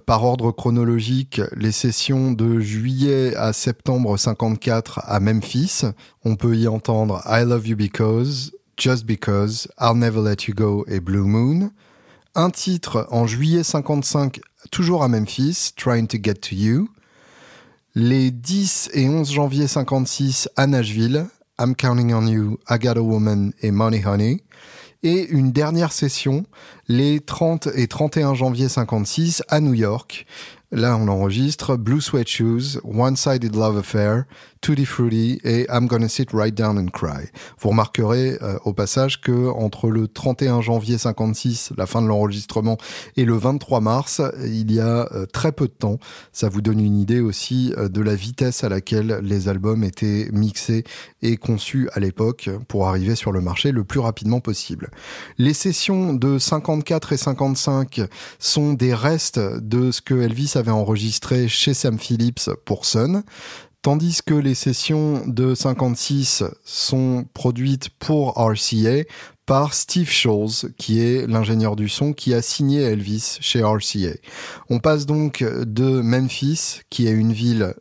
par 0.07 0.25
ordre 0.25 0.51
chronologique 0.51 1.41
les 1.55 1.71
sessions 1.71 2.33
de 2.33 2.59
juillet 2.59 3.37
à 3.37 3.53
septembre 3.53 4.17
54 4.17 5.03
à 5.05 5.21
Memphis. 5.21 5.83
On 6.25 6.35
peut 6.35 6.57
y 6.57 6.67
entendre 6.67 7.23
I 7.27 7.45
Love 7.45 7.69
You 7.69 7.77
Because, 7.77 8.51
Just 8.77 9.07
Because, 9.07 9.69
I'll 9.81 9.95
Never 9.95 10.21
Let 10.21 10.49
You 10.49 10.55
Go 10.55 10.85
et 10.89 10.99
Blue 10.99 11.23
Moon. 11.23 11.71
Un 12.35 12.51
titre 12.51 13.07
en 13.13 13.29
juillet 13.29 13.63
55 13.63 14.41
toujours 14.73 15.05
à 15.05 15.09
Memphis, 15.09 15.71
Trying 15.77 16.09
to 16.09 16.19
Get 16.21 16.35
to 16.35 16.57
You. 16.57 16.89
Les 17.95 18.33
10 18.33 18.91
et 18.95 19.09
11 19.09 19.31
janvier 19.31 19.69
56 19.69 20.49
à 20.57 20.67
Nashville, 20.67 21.29
I'm 21.61 21.75
Counting 21.75 22.13
on 22.15 22.29
You, 22.29 22.61
I 22.69 22.79
Got 22.79 22.97
a 22.97 23.03
Woman 23.03 23.53
et 23.63 23.73
Money 23.73 24.05
Honey. 24.05 24.45
Et 25.03 25.29
une 25.29 25.53
dernière 25.53 25.93
session 25.93 26.45
les 26.87 27.21
30 27.21 27.69
et 27.75 27.89
31 27.89 28.35
janvier 28.35 28.69
56 28.69 29.43
à 29.49 29.61
New 29.61 29.75
York. 29.75 30.27
Là, 30.71 30.99
on 30.99 31.09
enregistre 31.09 31.79
Blue 31.79 32.03
Sweat 32.03 32.29
Shoes, 32.29 32.79
One 32.85 33.17
Sided 33.17 33.57
Love 33.57 33.79
Affair, 33.79 34.25
Tutti 34.61 34.85
Fruity 34.85 35.41
et 35.43 35.67
I'm 35.71 35.87
Gonna 35.87 36.09
Sit 36.09 36.27
Right 36.35 36.55
Down 36.55 36.79
and 36.79 36.89
Cry. 36.89 37.31
Vous 37.59 37.71
remarquerez 37.71 38.37
euh, 38.43 38.59
au 38.65 38.75
passage 38.75 39.23
que 39.23 39.49
entre 39.49 39.89
le 39.89 40.09
31 40.09 40.61
janvier 40.61 40.99
56, 40.99 41.73
la 41.79 41.87
fin 41.87 42.03
de 42.03 42.07
l'enregistrement, 42.07 42.77
et 43.17 43.25
le 43.25 43.35
23 43.35 43.81
mars, 43.81 44.21
il 44.45 44.71
y 44.71 44.79
a 44.79 45.09
euh, 45.13 45.25
très 45.25 45.53
peu 45.53 45.69
de 45.69 45.73
temps. 45.73 45.99
Ça 46.33 46.51
vous 46.51 46.61
donne 46.61 46.81
une 46.81 46.99
idée 46.99 47.21
aussi 47.21 47.73
euh, 47.79 47.89
de 47.89 48.03
la 48.03 48.15
vitesse 48.15 48.63
à 48.63 48.69
laquelle 48.69 49.21
les 49.23 49.49
albums 49.49 49.85
étaient 49.85 50.29
mixés 50.33 50.85
et 51.23 51.39
conçus 51.39 51.89
à 51.95 52.01
l'époque 52.01 52.51
pour 52.69 52.89
arriver 52.89 53.15
sur 53.15 53.33
le 53.33 53.41
marché 53.41 53.73
le 53.73 53.85
plus 53.85 54.01
rapidement 54.01 54.41
possible. 54.41 54.91
Les 55.39 55.55
sessions 55.55 56.13
de 56.13 56.39
54 56.39 57.15
et 57.15 57.17
55 57.17 58.03
sont 58.39 58.75
des 58.75 58.93
restes 58.93 59.39
de 59.39 59.91
ce 59.93 60.03
que 60.03 60.15
Elvis 60.15 60.58
avait 60.59 60.71
enregistré 60.71 61.49
chez 61.49 61.73
Sam 61.73 61.99
Phillips 61.99 62.51
pour 62.65 62.85
Sun. 62.85 63.23
Tandis 63.81 64.19
que 64.27 64.35
les 64.35 64.55
sessions 64.55 65.23
de 65.27 65.55
56 65.55 66.45
sont 66.65 67.25
produites 67.33 67.89
pour 67.99 68.37
RCA 68.37 69.05
par 69.47 69.73
Steve 69.73 70.11
Sholes, 70.11 70.73
qui 70.77 71.01
est 71.01 71.27
l'ingénieur 71.27 71.77
du 71.77 71.89
son 71.89 72.13
qui 72.13 72.35
a 72.35 72.43
signé 72.43 72.83
Elvis 72.83 73.39
chez 73.41 73.63
RCA. 73.63 74.19
On 74.69 74.79
passe 74.79 75.07
donc 75.07 75.43
de 75.43 76.03
Memphis, 76.03 76.81
qui 76.91 77.07
est 77.07 77.13
une 77.13 77.33
ville 77.33 77.75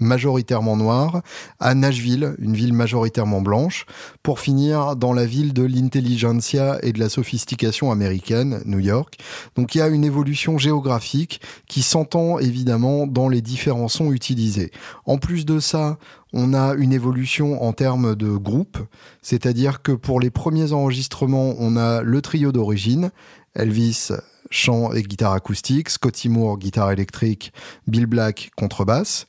majoritairement 0.00 0.76
noire, 0.76 1.22
à 1.60 1.74
Nashville, 1.74 2.34
une 2.38 2.54
ville 2.54 2.72
majoritairement 2.72 3.40
blanche, 3.40 3.86
pour 4.22 4.40
finir 4.40 4.96
dans 4.96 5.12
la 5.12 5.24
ville 5.24 5.52
de 5.52 5.62
l'intelligentsia 5.62 6.78
et 6.82 6.92
de 6.92 6.98
la 6.98 7.08
sophistication 7.08 7.92
américaine, 7.92 8.62
New 8.66 8.80
York. 8.80 9.18
Donc 9.56 9.74
il 9.74 9.78
y 9.78 9.82
a 9.82 9.88
une 9.88 10.04
évolution 10.04 10.58
géographique 10.58 11.40
qui 11.68 11.82
s'entend 11.82 12.38
évidemment 12.38 13.06
dans 13.06 13.28
les 13.28 13.40
différents 13.40 13.88
sons 13.88 14.12
utilisés. 14.12 14.70
En 15.06 15.18
plus 15.18 15.44
de 15.46 15.60
ça, 15.60 15.98
on 16.32 16.54
a 16.54 16.74
une 16.74 16.92
évolution 16.92 17.62
en 17.62 17.72
termes 17.72 18.16
de 18.16 18.36
groupe, 18.36 18.78
c'est-à-dire 19.22 19.82
que 19.82 19.92
pour 19.92 20.18
les 20.18 20.30
premiers 20.30 20.72
enregistrements, 20.72 21.54
on 21.58 21.76
a 21.76 22.02
le 22.02 22.20
trio 22.20 22.50
d'origine, 22.50 23.12
Elvis, 23.54 24.08
chant 24.50 24.92
et 24.92 25.02
guitare 25.02 25.32
acoustique, 25.32 25.90
Scotty 25.90 26.28
Moore, 26.28 26.58
guitare 26.58 26.90
électrique, 26.90 27.52
Bill 27.86 28.06
Black, 28.06 28.50
contrebasse. 28.56 29.26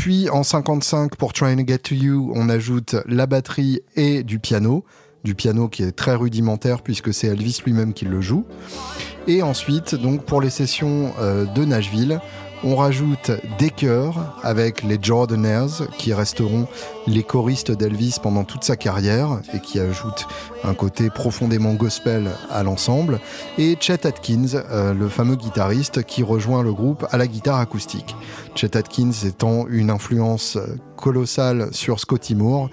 Puis 0.00 0.30
en 0.30 0.42
55, 0.42 1.16
pour 1.16 1.34
Trying 1.34 1.58
to 1.58 1.70
Get 1.70 1.78
to 1.80 1.94
You, 1.94 2.32
on 2.34 2.48
ajoute 2.48 2.96
la 3.04 3.26
batterie 3.26 3.82
et 3.96 4.22
du 4.22 4.38
piano. 4.38 4.82
Du 5.24 5.34
piano 5.34 5.68
qui 5.68 5.82
est 5.82 5.92
très 5.92 6.14
rudimentaire 6.14 6.80
puisque 6.80 7.12
c'est 7.12 7.26
Elvis 7.26 7.60
lui-même 7.66 7.92
qui 7.92 8.06
le 8.06 8.22
joue. 8.22 8.46
Et 9.26 9.42
ensuite, 9.42 9.94
donc 9.94 10.24
pour 10.24 10.40
les 10.40 10.48
sessions 10.48 11.12
euh, 11.20 11.44
de 11.44 11.66
Nashville, 11.66 12.18
on 12.62 12.76
rajoute 12.76 13.30
des 13.58 13.70
chœurs 13.70 14.38
avec 14.42 14.82
les 14.82 14.98
Jordaners 15.00 15.86
qui 15.98 16.12
resteront 16.12 16.66
les 17.06 17.22
choristes 17.22 17.70
d'Elvis 17.70 18.16
pendant 18.22 18.44
toute 18.44 18.64
sa 18.64 18.76
carrière 18.76 19.40
et 19.54 19.60
qui 19.60 19.80
ajoutent 19.80 20.26
un 20.64 20.74
côté 20.74 21.10
profondément 21.10 21.74
gospel 21.74 22.30
à 22.50 22.62
l'ensemble. 22.62 23.20
Et 23.58 23.76
Chet 23.80 24.06
Atkins, 24.06 24.54
euh, 24.54 24.92
le 24.92 25.08
fameux 25.08 25.36
guitariste 25.36 26.02
qui 26.04 26.22
rejoint 26.22 26.62
le 26.62 26.72
groupe 26.72 27.06
à 27.10 27.16
la 27.16 27.26
guitare 27.26 27.58
acoustique. 27.58 28.14
Chet 28.54 28.76
Atkins 28.76 29.12
étant 29.24 29.66
une 29.68 29.90
influence 29.90 30.58
colossale 30.96 31.68
sur 31.72 31.98
Scotty 31.98 32.34
Moore, 32.34 32.68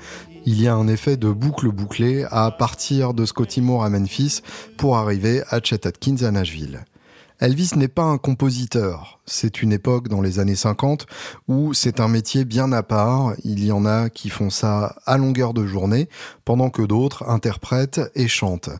il 0.46 0.62
y 0.62 0.68
a 0.68 0.76
un 0.76 0.88
effet 0.88 1.18
de 1.18 1.30
boucle 1.30 1.70
bouclée 1.70 2.26
à 2.32 2.52
partir 2.52 3.14
de 3.14 3.26
Scotty 3.26 3.62
Moore 3.62 3.84
à 3.84 3.90
Memphis 3.90 4.42
pour 4.78 4.98
arriver 4.98 5.44
à 5.50 5.60
Chet 5.62 5.86
Atkins 5.86 6.24
à 6.24 6.32
Nashville. 6.32 6.86
Elvis 7.40 7.74
n'est 7.76 7.88
pas 7.88 8.04
un 8.04 8.18
compositeur. 8.18 9.20
C'est 9.28 9.62
une 9.62 9.72
époque 9.72 10.08
dans 10.08 10.22
les 10.22 10.40
années 10.40 10.56
50 10.56 11.06
où 11.48 11.72
c'est 11.76 12.00
un 12.00 12.08
métier 12.08 12.46
bien 12.46 12.72
à 12.72 12.82
part. 12.82 13.34
Il 13.44 13.64
y 13.64 13.72
en 13.72 13.86
a 13.86 14.10
qui 14.10 14.30
font 14.30 14.50
ça 14.50 14.96
à 15.06 15.18
longueur 15.18 15.54
de 15.54 15.68
journée, 15.68 16.10
pendant 16.46 16.72
que 16.72 16.82
d'autres 16.82 17.30
interprètent 17.30 18.02
et 18.16 18.28
chantent. 18.28 18.72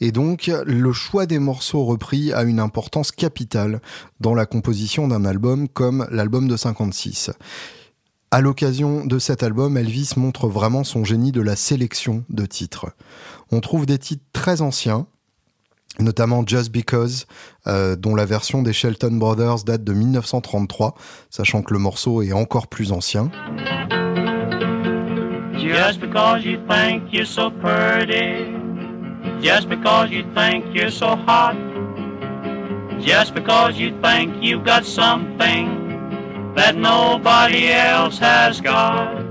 Et 0.00 0.12
donc, 0.12 0.50
le 0.66 0.92
choix 0.92 1.24
des 1.24 1.38
morceaux 1.38 1.84
repris 1.84 2.34
a 2.34 2.42
une 2.42 2.60
importance 2.60 3.12
capitale 3.12 3.80
dans 4.20 4.34
la 4.34 4.44
composition 4.44 5.08
d'un 5.08 5.24
album 5.24 5.66
comme 5.68 6.06
l'album 6.10 6.48
de 6.48 6.56
56. 6.58 7.30
À 8.30 8.40
l'occasion 8.42 9.06
de 9.06 9.18
cet 9.18 9.42
album, 9.42 9.78
Elvis 9.78 10.12
montre 10.16 10.48
vraiment 10.48 10.84
son 10.84 11.04
génie 11.04 11.32
de 11.32 11.40
la 11.40 11.56
sélection 11.56 12.24
de 12.28 12.44
titres. 12.44 12.90
On 13.50 13.60
trouve 13.60 13.86
des 13.86 13.98
titres 13.98 14.24
très 14.32 14.60
anciens, 14.60 15.06
notamment 15.98 16.44
Just 16.46 16.72
Because, 16.72 17.26
euh, 17.66 17.96
dont 17.96 18.14
la 18.14 18.24
version 18.24 18.62
des 18.62 18.72
Shelton 18.72 19.16
Brothers 19.16 19.64
date 19.64 19.84
de 19.84 19.92
1933, 19.92 20.94
sachant 21.30 21.62
que 21.62 21.72
le 21.72 21.78
morceau 21.78 22.22
est 22.22 22.32
encore 22.32 22.66
plus 22.66 22.92
ancien. 22.92 23.30
Just 25.58 26.00
because 26.00 26.44
you 26.44 26.58
think 26.68 27.04
you're 27.12 27.24
so 27.24 27.50
pretty, 27.50 28.52
just 29.40 29.68
because 29.68 30.10
you 30.10 30.24
think 30.34 30.64
you're 30.74 30.90
so 30.90 31.16
hot, 31.26 31.54
just 33.00 33.34
because 33.34 33.78
you 33.78 33.92
think 34.02 34.34
you've 34.42 34.64
got 34.64 34.84
something 34.84 35.82
that 36.56 36.74
nobody 36.74 37.70
else 37.70 38.18
has 38.18 38.60
got. 38.60 39.22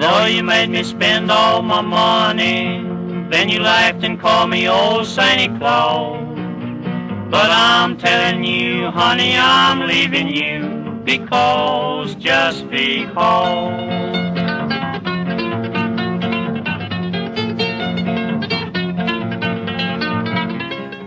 Though 0.00 0.26
you 0.26 0.42
made 0.42 0.70
me 0.70 0.82
spend 0.82 1.30
all 1.30 1.62
my 1.62 1.80
money 1.80 2.93
Then 3.34 3.48
you 3.48 3.58
laughed 3.58 4.04
and 4.04 4.16
called 4.16 4.50
me 4.50 4.68
old 4.68 5.06
Santa 5.06 5.48
Claus. 5.58 6.22
But 7.32 7.50
I'm 7.50 7.96
telling 7.96 8.44
you, 8.44 8.92
honey, 8.92 9.34
I'm 9.36 9.88
leaving 9.88 10.28
you 10.28 11.02
because, 11.04 12.14
just 12.14 12.70
because. 12.70 14.04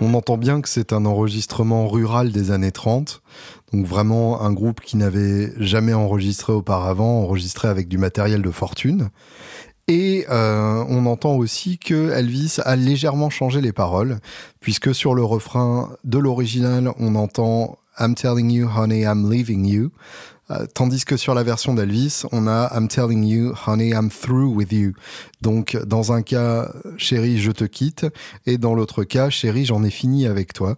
On 0.02 0.14
entend 0.14 0.38
bien 0.38 0.60
que 0.60 0.68
c'est 0.68 0.92
un 0.92 1.06
enregistrement 1.06 1.88
rural 1.88 2.34
des 2.34 2.52
années 2.52 2.74
30, 2.74 3.22
donc 3.72 3.86
vraiment 3.86 4.42
un 4.42 4.52
groupe 4.52 4.82
qui 4.82 4.98
n'avait 4.98 5.54
jamais 5.58 5.94
enregistré 5.94 6.52
auparavant, 6.52 7.22
enregistré 7.22 7.70
avec 7.70 7.88
du 7.88 7.98
matériel 7.98 8.42
de 8.42 8.52
fortune. 8.52 9.12
Et 9.90 10.26
euh, 10.30 10.84
on 10.90 11.06
entend 11.06 11.36
aussi 11.36 11.78
que 11.78 12.12
Elvis 12.12 12.58
a 12.66 12.76
légèrement 12.76 13.30
changé 13.30 13.62
les 13.62 13.72
paroles, 13.72 14.20
puisque 14.60 14.94
sur 14.94 15.16
le 15.16 15.24
refrain 15.24 15.96
de 16.04 16.18
l'original, 16.18 16.92
on 17.00 17.16
entend 17.16 17.78
I'm 17.98 18.14
telling 18.14 18.52
you, 18.52 18.68
honey, 18.68 19.04
I'm 19.04 19.32
leaving 19.32 19.66
you. 19.66 19.92
Euh, 20.50 20.66
tandis 20.74 21.04
que 21.04 21.18
sur 21.18 21.34
la 21.34 21.44
version 21.44 21.74
d'Elvis, 21.74 22.24
on 22.32 22.48
a 22.48 22.70
I'm 22.74 22.88
telling 22.88 23.24
you, 23.24 23.54
honey, 23.66 23.90
I'm 23.90 24.10
through 24.10 24.54
with 24.54 24.72
you. 24.72 24.94
Donc, 25.42 25.78
dans 25.86 26.12
un 26.12 26.22
cas, 26.22 26.72
chérie, 26.98 27.38
je 27.38 27.52
te 27.52 27.64
quitte, 27.64 28.06
et 28.46 28.58
dans 28.58 28.74
l'autre 28.74 29.04
cas, 29.04 29.30
chérie, 29.30 29.66
j'en 29.66 29.84
ai 29.84 29.90
fini 29.90 30.26
avec 30.26 30.54
toi. 30.54 30.78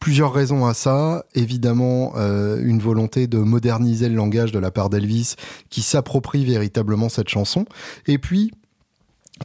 Plusieurs 0.00 0.32
raisons 0.32 0.66
à 0.66 0.74
ça. 0.74 1.24
Évidemment, 1.34 2.12
euh, 2.16 2.60
une 2.62 2.78
volonté 2.78 3.26
de 3.26 3.38
moderniser 3.38 4.08
le 4.08 4.14
langage 4.14 4.52
de 4.52 4.58
la 4.58 4.70
part 4.70 4.90
d'Elvis 4.90 5.34
qui 5.70 5.82
s'approprie 5.82 6.44
véritablement 6.44 7.08
cette 7.08 7.28
chanson. 7.28 7.66
Et 8.06 8.18
puis, 8.18 8.52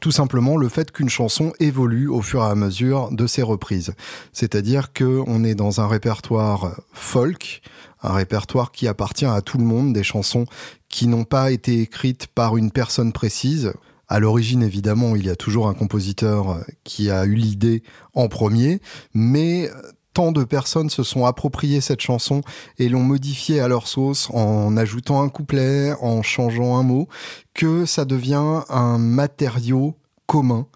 tout 0.02 0.12
simplement 0.12 0.58
le 0.58 0.70
fait 0.70 0.92
qu'une 0.92 1.10
chanson 1.10 1.54
évolue 1.60 2.08
au 2.08 2.22
fur 2.22 2.42
et 2.42 2.48
à 2.48 2.56
mesure 2.56 3.10
de 3.12 3.28
ses 3.28 3.42
reprises. 3.42 3.94
C'est-à-dire 4.32 4.94
qu'on 4.94 5.44
est 5.44 5.56
dans 5.56 5.82
un 5.82 5.88
répertoire 5.88 6.76
folk, 6.94 7.62
un 8.02 8.14
répertoire 8.14 8.72
qui 8.72 8.88
appartient 8.88 9.26
à 9.26 9.42
tout 9.42 9.58
le 9.58 9.66
monde, 9.66 9.94
des 9.94 10.04
chansons 10.04 10.46
qui 10.90 11.08
n'ont 11.08 11.24
pas 11.24 11.52
été 11.52 11.82
écrites 11.82 12.28
par 12.28 12.58
une 12.58 12.72
personne 12.72 13.14
précise. 13.14 13.74
À 14.10 14.20
l'origine, 14.20 14.62
évidemment, 14.62 15.16
il 15.16 15.26
y 15.26 15.30
a 15.30 15.36
toujours 15.36 15.68
un 15.68 15.74
compositeur 15.74 16.64
qui 16.84 17.10
a 17.10 17.26
eu 17.26 17.36
l'idée 17.36 17.84
en 18.14 18.28
premier, 18.28 18.82
mais 19.14 19.70
tant 20.14 20.32
de 20.32 20.44
personnes 20.44 20.90
se 20.90 21.04
sont 21.04 21.26
appropriées 21.26 21.82
cette 21.82 22.02
chanson 22.02 22.42
et 22.78 22.90
l'ont 22.90 23.04
modifiée 23.04 23.60
à 23.60 23.68
leur 23.68 23.88
sauce 23.88 24.30
en 24.32 24.78
ajoutant 24.78 25.22
un 25.22 25.30
couplet, 25.30 25.94
en 26.02 26.22
changeant 26.22 26.78
un 26.78 26.84
mot, 26.84 27.08
que 27.54 27.86
ça 27.86 28.06
devient 28.06 28.62
un 28.70 28.98
matériau 28.98 29.96
commun 30.28 30.68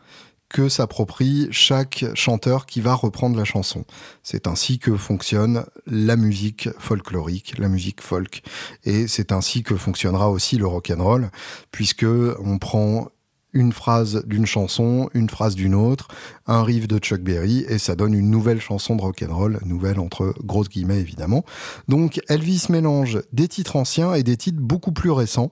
que 0.49 0.69
s'approprie 0.69 1.47
chaque 1.51 2.05
chanteur 2.13 2.65
qui 2.65 2.79
va 2.79 2.93
reprendre 2.93 3.37
la 3.37 3.43
chanson. 3.43 3.83
C'est 4.23 4.47
ainsi 4.47 4.79
que 4.79 4.95
fonctionne 4.95 5.65
la 5.85 6.15
musique 6.15 6.69
folklorique, 6.79 7.57
la 7.57 7.67
musique 7.67 8.01
folk. 8.01 8.43
Et 8.85 9.07
c'est 9.07 9.31
ainsi 9.31 9.63
que 9.63 9.75
fonctionnera 9.75 10.29
aussi 10.29 10.57
le 10.57 10.65
rock 10.65 10.91
and 10.95 11.03
roll, 11.03 11.31
puisque 11.71 12.05
on 12.05 12.59
prend 12.59 13.09
une 13.53 13.71
phrase 13.71 14.23
d'une 14.25 14.45
chanson, 14.45 15.09
une 15.13 15.29
phrase 15.29 15.55
d'une 15.55 15.73
autre, 15.75 16.07
un 16.45 16.63
riff 16.63 16.87
de 16.87 16.97
Chuck 16.99 17.21
Berry 17.21 17.65
et 17.67 17.77
ça 17.77 17.95
donne 17.95 18.13
une 18.13 18.29
nouvelle 18.29 18.61
chanson 18.61 18.95
de 18.95 19.01
rock 19.01 19.23
and 19.27 19.35
roll, 19.35 19.59
nouvelle 19.65 19.99
entre 19.99 20.33
grosses 20.43 20.69
guillemets 20.69 20.99
évidemment. 20.99 21.43
Donc 21.87 22.19
Elvis 22.29 22.65
mélange 22.69 23.21
des 23.33 23.47
titres 23.47 23.75
anciens 23.75 24.13
et 24.13 24.23
des 24.23 24.37
titres 24.37 24.59
beaucoup 24.59 24.91
plus 24.91 25.11
récents. 25.11 25.51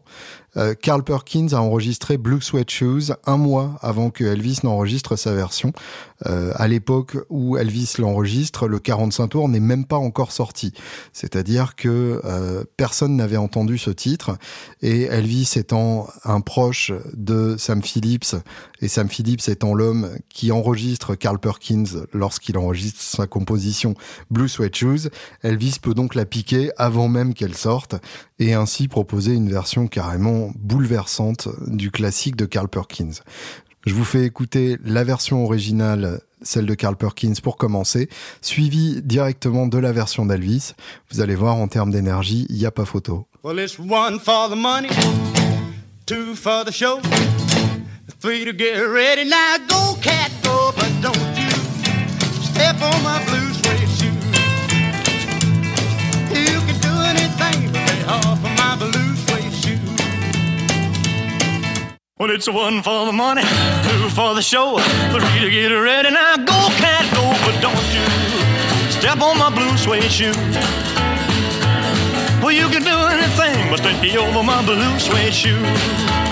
Euh, 0.57 0.73
Carl 0.73 1.03
Perkins 1.03 1.49
a 1.53 1.57
enregistré 1.57 2.17
Blue 2.17 2.41
Sweat 2.41 2.69
Shoes 2.69 3.13
un 3.25 3.37
mois 3.37 3.77
avant 3.81 4.09
que 4.09 4.23
Elvis 4.23 4.59
n'enregistre 4.63 5.15
sa 5.15 5.33
version. 5.33 5.73
Euh, 6.25 6.51
à 6.55 6.67
l'époque 6.67 7.17
où 7.29 7.57
Elvis 7.57 7.95
l'enregistre, 7.99 8.67
le 8.67 8.79
45 8.79 9.27
tours 9.27 9.49
n'est 9.49 9.59
même 9.59 9.85
pas 9.85 9.97
encore 9.97 10.31
sorti. 10.31 10.73
C'est-à-dire 11.13 11.75
que 11.75 12.21
euh, 12.23 12.63
personne 12.77 13.15
n'avait 13.15 13.37
entendu 13.37 13.77
ce 13.77 13.91
titre 13.91 14.37
et 14.81 15.03
Elvis 15.03 15.53
étant 15.55 16.07
un 16.23 16.41
proche 16.41 16.91
de 17.13 17.55
Sam 17.57 17.81
Phillips 17.81 18.35
et 18.85 18.87
Sam 18.87 19.09
Phillips 19.09 19.49
étant 19.49 19.73
l'homme 19.73 20.15
qui 20.29 20.51
enregistre 20.51 21.15
Carl 21.15 21.39
Perkins 21.39 22.05
lorsqu'il 22.13 22.55
enregistre 22.55 23.01
sa 23.01 23.25
composition 23.25 23.95
Blue 24.29 24.47
Sweat 24.47 24.75
Shoes, 24.75 25.09
Elvis 25.41 25.77
peut 25.81 25.95
donc 25.95 26.13
la 26.13 26.25
piquer 26.25 26.69
avant 26.77 27.07
même 27.07 27.33
qu'elle 27.33 27.57
sorte 27.57 27.95
et 28.37 28.53
ainsi 28.53 28.87
proposer 28.87 29.33
une 29.33 29.49
version 29.49 29.87
carrément 29.87 30.51
bouleversante 30.55 31.47
du 31.65 31.89
classique 31.89 32.35
de 32.35 32.45
Carl 32.45 32.67
Perkins. 32.67 33.21
Je 33.87 33.93
vous 33.95 34.05
fais 34.05 34.23
écouter 34.23 34.77
la 34.85 35.03
version 35.03 35.43
originale, 35.43 36.21
celle 36.43 36.67
de 36.67 36.75
Carl 36.75 36.95
Perkins 36.95 37.33
pour 37.41 37.57
commencer, 37.57 38.07
suivie 38.43 39.01
directement 39.01 39.65
de 39.65 39.79
la 39.79 39.91
version 39.91 40.27
d'Elvis. 40.27 40.73
Vous 41.11 41.21
allez 41.21 41.35
voir 41.35 41.55
en 41.55 41.67
termes 41.67 41.89
d'énergie, 41.89 42.45
il 42.49 42.57
n'y 42.57 42.67
a 42.67 42.71
pas 42.71 42.85
photo. 42.85 43.25
Well, 43.43 43.59
it's 43.59 43.79
one 43.79 44.19
for 44.19 44.47
the 44.49 44.55
money, 44.55 44.89
two 46.05 46.35
for 46.35 46.63
the 46.65 46.71
show, 46.71 46.99
three 48.07 48.45
to 48.45 48.53
get 48.53 48.79
ready. 48.79 49.23
Now 49.23 49.57
go 49.67 49.95
cat 50.01 50.31
go, 50.43 50.71
but 50.75 50.91
don't 51.01 51.37
you 51.37 51.49
step 52.41 52.81
on 52.81 53.03
my 53.03 53.23
blue 53.25 53.53
suede 53.53 53.89
shoe. 53.97 54.15
You 56.29 56.59
can 56.67 56.77
do 56.81 56.93
anything 57.11 57.71
but 57.71 57.81
lay 57.89 58.03
off 58.05 58.43
of 58.43 58.53
my 58.57 58.75
blue 58.77 59.15
suede 59.15 59.53
shoe. 59.53 59.79
Well, 62.19 62.31
it's 62.31 62.47
one 62.47 62.81
for 62.81 63.05
the 63.05 63.11
money, 63.11 63.41
two 63.41 64.09
for 64.09 64.35
the 64.35 64.41
show, 64.41 64.77
three 65.11 65.39
to 65.41 65.49
get 65.49 65.71
ready. 65.71 66.11
Now 66.11 66.37
go 66.37 66.59
cat 66.77 67.05
go, 67.13 67.25
but 67.45 67.59
don't 67.61 67.87
you 67.93 68.05
step 68.91 69.21
on 69.21 69.37
my 69.37 69.49
blue 69.49 69.77
suede 69.77 70.11
shoe. 70.11 70.33
Well, 72.41 72.51
you 72.51 72.67
can 72.69 72.83
do 72.83 72.97
anything 73.15 73.69
but 73.71 73.79
stay 73.79 74.17
over 74.17 74.43
my 74.43 74.63
blue 74.63 74.99
suede 74.99 75.33
shoe. 75.33 76.24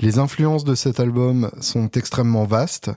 Les 0.00 0.18
influences 0.18 0.64
de 0.64 0.74
cet 0.74 0.98
album 0.98 1.50
sont 1.60 1.88
extrêmement 1.92 2.44
vastes. 2.44 2.90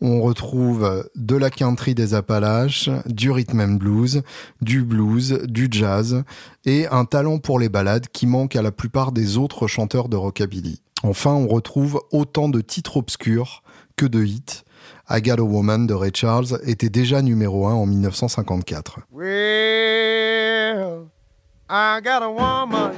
On 0.00 0.20
retrouve 0.20 1.08
de 1.14 1.36
la 1.36 1.48
country 1.48 1.94
des 1.94 2.14
Appalaches, 2.14 2.90
du 3.06 3.30
rhythm 3.30 3.60
and 3.60 3.74
blues, 3.74 4.22
du 4.60 4.82
blues, 4.82 5.42
du 5.44 5.68
jazz 5.70 6.24
et 6.64 6.88
un 6.88 7.04
talent 7.04 7.38
pour 7.38 7.60
les 7.60 7.68
ballades 7.68 8.08
qui 8.08 8.26
manque 8.26 8.56
à 8.56 8.62
la 8.62 8.72
plupart 8.72 9.12
des 9.12 9.38
autres 9.38 9.68
chanteurs 9.68 10.08
de 10.08 10.16
rockabilly. 10.16 10.82
Enfin, 11.04 11.32
on 11.32 11.46
retrouve 11.46 12.02
autant 12.10 12.48
de 12.48 12.60
titres 12.60 12.96
obscurs 12.96 13.62
que 13.96 14.06
de 14.06 14.24
hits. 14.24 14.64
I 15.08 15.22
Got 15.22 15.38
a 15.38 15.42
Woman 15.42 15.86
de 15.86 15.94
Ray 15.94 16.12
Charles 16.14 16.60
était 16.64 16.88
déjà 16.88 17.22
numéro 17.22 17.68
1 17.68 17.74
en 17.74 17.86
1954. 17.86 19.00
Well, 19.12 21.06
got 21.68 22.22
a 22.22 22.28
woman. 22.28 22.92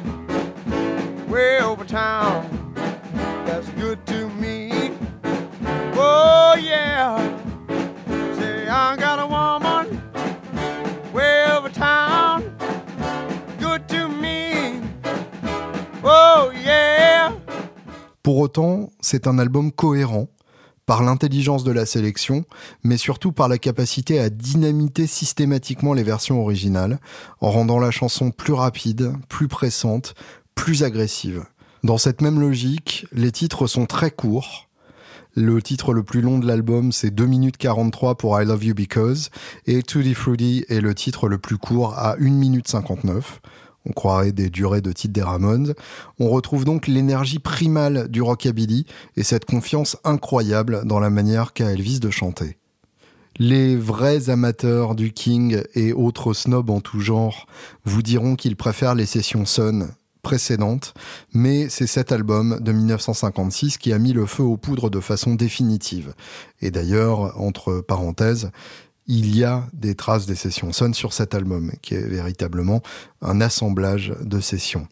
Pour 18.22 18.38
autant, 18.38 18.88
c'est 19.00 19.26
un 19.26 19.38
album 19.38 19.72
cohérent 19.72 20.28
par 20.86 21.02
l'intelligence 21.02 21.64
de 21.64 21.72
la 21.72 21.86
sélection, 21.86 22.44
mais 22.82 22.96
surtout 22.96 23.32
par 23.32 23.48
la 23.48 23.58
capacité 23.58 24.18
à 24.18 24.30
dynamiter 24.30 25.06
systématiquement 25.06 25.92
les 25.92 26.02
versions 26.02 26.40
originales, 26.40 26.98
en 27.40 27.50
rendant 27.50 27.78
la 27.78 27.90
chanson 27.90 28.30
plus 28.30 28.54
rapide, 28.54 29.12
plus 29.28 29.48
pressante, 29.48 30.14
plus 30.54 30.82
agressive. 30.82 31.44
Dans 31.84 31.98
cette 31.98 32.20
même 32.20 32.38
logique, 32.38 33.06
les 33.12 33.32
titres 33.32 33.66
sont 33.66 33.86
très 33.86 34.12
courts. 34.12 34.68
Le 35.34 35.60
titre 35.60 35.92
le 35.92 36.04
plus 36.04 36.20
long 36.20 36.38
de 36.38 36.46
l'album, 36.46 36.92
c'est 36.92 37.10
2 37.10 37.26
minutes 37.26 37.56
43 37.56 38.16
pour 38.16 38.40
I 38.40 38.44
Love 38.44 38.64
You 38.64 38.74
Because, 38.74 39.30
et 39.66 39.82
Tutti 39.82 40.14
Fruity 40.14 40.64
est 40.68 40.80
le 40.80 40.94
titre 40.94 41.28
le 41.28 41.38
plus 41.38 41.58
court 41.58 41.98
à 41.98 42.14
1 42.20 42.30
minute 42.30 42.68
59. 42.68 43.40
On 43.84 43.92
croirait 43.92 44.30
des 44.30 44.48
durées 44.48 44.80
de 44.80 44.92
titres 44.92 45.12
des 45.12 45.24
Ramones. 45.24 45.74
On 46.20 46.28
retrouve 46.28 46.64
donc 46.64 46.86
l'énergie 46.86 47.40
primale 47.40 48.08
du 48.08 48.22
rockabilly 48.22 48.86
et 49.16 49.24
cette 49.24 49.44
confiance 49.44 49.96
incroyable 50.04 50.82
dans 50.84 51.00
la 51.00 51.10
manière 51.10 51.52
qu'a 51.52 51.72
Elvis 51.72 51.98
de 51.98 52.10
chanter. 52.10 52.58
Les 53.38 53.74
vrais 53.74 54.30
amateurs 54.30 54.94
du 54.94 55.12
King 55.12 55.62
et 55.74 55.92
autres 55.92 56.32
snobs 56.32 56.70
en 56.70 56.80
tout 56.80 57.00
genre 57.00 57.46
vous 57.84 58.02
diront 58.02 58.36
qu'ils 58.36 58.54
préfèrent 58.54 58.94
les 58.94 59.06
sessions 59.06 59.46
Sun 59.46 59.88
précédente, 60.22 60.94
mais 61.32 61.68
c'est 61.68 61.86
cet 61.86 62.12
album 62.12 62.58
de 62.60 62.72
1956 62.72 63.76
qui 63.76 63.92
a 63.92 63.98
mis 63.98 64.12
le 64.12 64.26
feu 64.26 64.42
aux 64.44 64.56
poudres 64.56 64.90
de 64.90 65.00
façon 65.00 65.34
définitive. 65.34 66.14
Et 66.60 66.70
d'ailleurs, 66.70 67.40
entre 67.40 67.80
parenthèses, 67.80 68.50
il 69.06 69.36
y 69.36 69.44
a 69.44 69.66
des 69.72 69.94
traces 69.94 70.26
des 70.26 70.36
sessions 70.36 70.72
Sun 70.72 70.94
sur 70.94 71.12
cet 71.12 71.34
album, 71.34 71.72
qui 71.82 71.94
est 71.94 72.06
véritablement 72.06 72.82
un 73.20 73.40
assemblage 73.40 74.14
de 74.22 74.40
sessions. 74.40 74.86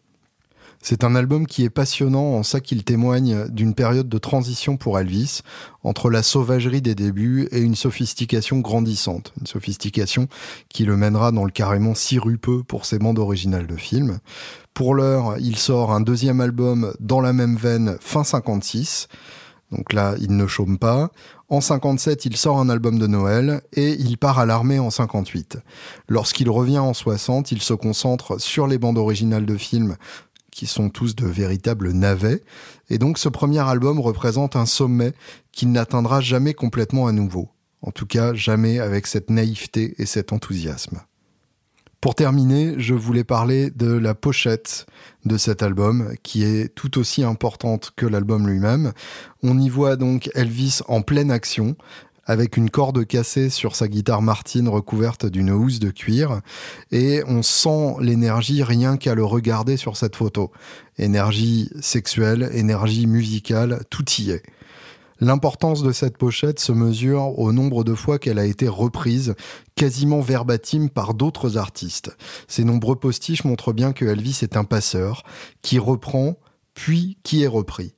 C'est 0.83 1.03
un 1.03 1.15
album 1.15 1.45
qui 1.45 1.63
est 1.63 1.69
passionnant 1.69 2.33
en 2.33 2.43
ça 2.43 2.59
qu'il 2.59 2.83
témoigne 2.83 3.47
d'une 3.49 3.75
période 3.75 4.09
de 4.09 4.17
transition 4.17 4.77
pour 4.77 4.97
Elvis, 4.97 5.41
entre 5.83 6.09
la 6.09 6.23
sauvagerie 6.23 6.81
des 6.81 6.95
débuts 6.95 7.47
et 7.51 7.59
une 7.59 7.75
sophistication 7.75 8.59
grandissante. 8.59 9.31
Une 9.39 9.45
sophistication 9.45 10.27
qui 10.69 10.85
le 10.85 10.97
mènera 10.97 11.31
dans 11.31 11.45
le 11.45 11.51
carrément 11.51 11.93
sirupeux 11.93 12.63
pour 12.63 12.85
ses 12.85 12.97
bandes 12.97 13.19
originales 13.19 13.67
de 13.67 13.75
films. 13.75 14.19
Pour 14.73 14.95
l'heure, 14.95 15.35
il 15.39 15.55
sort 15.55 15.91
un 15.91 16.01
deuxième 16.01 16.41
album 16.41 16.93
dans 16.99 17.21
la 17.21 17.33
même 17.33 17.55
veine 17.55 17.97
fin 17.99 18.23
56. 18.23 19.07
Donc 19.71 19.93
là, 19.93 20.15
il 20.19 20.35
ne 20.35 20.47
chôme 20.47 20.77
pas. 20.77 21.11
En 21.47 21.61
57, 21.61 22.25
il 22.25 22.37
sort 22.37 22.59
un 22.59 22.69
album 22.69 22.97
de 22.97 23.07
Noël 23.07 23.61
et 23.73 23.91
il 23.91 24.17
part 24.17 24.39
à 24.39 24.45
l'armée 24.45 24.79
en 24.79 24.89
58. 24.89 25.57
Lorsqu'il 26.07 26.49
revient 26.49 26.79
en 26.79 26.93
60, 26.93 27.51
il 27.51 27.61
se 27.61 27.73
concentre 27.73 28.39
sur 28.39 28.67
les 28.67 28.77
bandes 28.77 28.97
originales 28.97 29.45
de 29.45 29.57
films 29.57 29.97
qui 30.51 30.67
sont 30.67 30.89
tous 30.89 31.15
de 31.15 31.25
véritables 31.25 31.91
navets. 31.91 32.43
Et 32.89 32.97
donc 32.97 33.17
ce 33.17 33.29
premier 33.29 33.59
album 33.59 33.99
représente 33.99 34.55
un 34.55 34.65
sommet 34.65 35.13
qu'il 35.51 35.71
n'atteindra 35.71 36.21
jamais 36.21 36.53
complètement 36.53 37.07
à 37.07 37.11
nouveau. 37.11 37.49
En 37.81 37.91
tout 37.91 38.05
cas, 38.05 38.33
jamais 38.33 38.79
avec 38.79 39.07
cette 39.07 39.29
naïveté 39.29 39.95
et 39.97 40.05
cet 40.05 40.33
enthousiasme. 40.33 41.01
Pour 42.01 42.15
terminer, 42.15 42.73
je 42.79 42.95
voulais 42.95 43.23
parler 43.23 43.69
de 43.69 43.91
la 43.91 44.15
pochette 44.15 44.87
de 45.25 45.37
cet 45.37 45.61
album, 45.61 46.15
qui 46.23 46.43
est 46.43 46.73
tout 46.73 46.97
aussi 46.97 47.23
importante 47.23 47.91
que 47.95 48.07
l'album 48.07 48.47
lui-même. 48.47 48.91
On 49.43 49.59
y 49.59 49.69
voit 49.69 49.97
donc 49.97 50.31
Elvis 50.33 50.79
en 50.87 51.03
pleine 51.03 51.29
action, 51.29 51.75
avec 52.25 52.57
une 52.57 52.69
corde 52.69 53.05
cassée 53.05 53.49
sur 53.49 53.75
sa 53.75 53.87
guitare 53.87 54.21
Martin 54.21 54.69
recouverte 54.69 55.25
d'une 55.25 55.51
housse 55.51 55.79
de 55.79 55.89
cuir, 55.89 56.41
et 56.91 57.23
on 57.27 57.41
sent 57.41 57.95
l'énergie 57.99 58.63
rien 58.63 58.97
qu'à 58.97 59.15
le 59.15 59.25
regarder 59.25 59.77
sur 59.77 59.97
cette 59.97 60.15
photo. 60.15 60.51
Énergie 60.97 61.69
sexuelle, 61.81 62.49
énergie 62.53 63.07
musicale, 63.07 63.83
tout 63.89 64.05
y 64.19 64.31
est. 64.31 64.43
L'importance 65.19 65.83
de 65.83 65.91
cette 65.91 66.17
pochette 66.17 66.59
se 66.59 66.71
mesure 66.71 67.37
au 67.37 67.53
nombre 67.53 67.83
de 67.83 67.93
fois 67.93 68.17
qu'elle 68.17 68.39
a 68.39 68.45
été 68.45 68.67
reprise, 68.67 69.35
quasiment 69.75 70.19
verbatim 70.19 70.87
par 70.89 71.13
d'autres 71.13 71.57
artistes. 71.57 72.17
Ces 72.47 72.63
nombreux 72.63 72.95
postiches 72.95 73.43
montrent 73.43 73.71
bien 73.71 73.93
que 73.93 74.05
Elvis 74.05 74.39
est 74.41 74.57
un 74.57 74.63
passeur, 74.63 75.23
qui 75.61 75.77
reprend, 75.77 76.37
puis 76.73 77.19
qui 77.21 77.43
est 77.43 77.47
repris. 77.47 77.93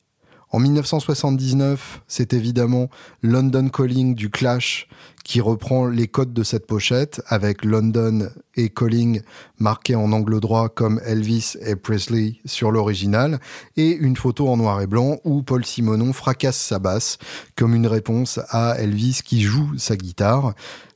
En 0.54 0.60
1979, 0.60 2.02
c'est 2.08 2.32
évidemment 2.32 2.88
London 3.24 3.70
Calling 3.70 4.14
du 4.14 4.30
Clash 4.30 4.88
qui 5.24 5.42
reprend 5.42 5.88
les 5.88 6.08
codes 6.08 6.32
de 6.32 6.44
cette 6.44 6.68
pochette 6.68 7.24
avec 7.26 7.66
London 7.66 8.30
et 8.56 8.70
Calling 8.70 9.22
marqués 9.58 9.96
en 9.96 10.12
angle 10.12 10.40
droit 10.40 10.70
comme 10.70 11.02
Elvis 11.08 11.56
et 11.66 11.76
Presley 11.76 12.36
sur 12.46 12.70
l'original 12.70 13.40
et 13.78 13.96
une 13.96 14.16
photo 14.16 14.48
en 14.48 14.58
noir 14.58 14.80
et 14.82 14.86
blanc 14.86 15.18
où 15.24 15.42
Paul 15.42 15.66
Simonon 15.66 16.14
fracasse 16.14 16.60
sa 16.60 16.78
basse 16.78 17.18
comme 17.56 17.74
une 17.74 17.88
réponse 17.88 18.40
à 18.50 18.76
Elvis 18.78 19.22
qui 19.26 19.42
joue 19.42 19.72
sa 19.80 19.96
guitare. 19.96 20.54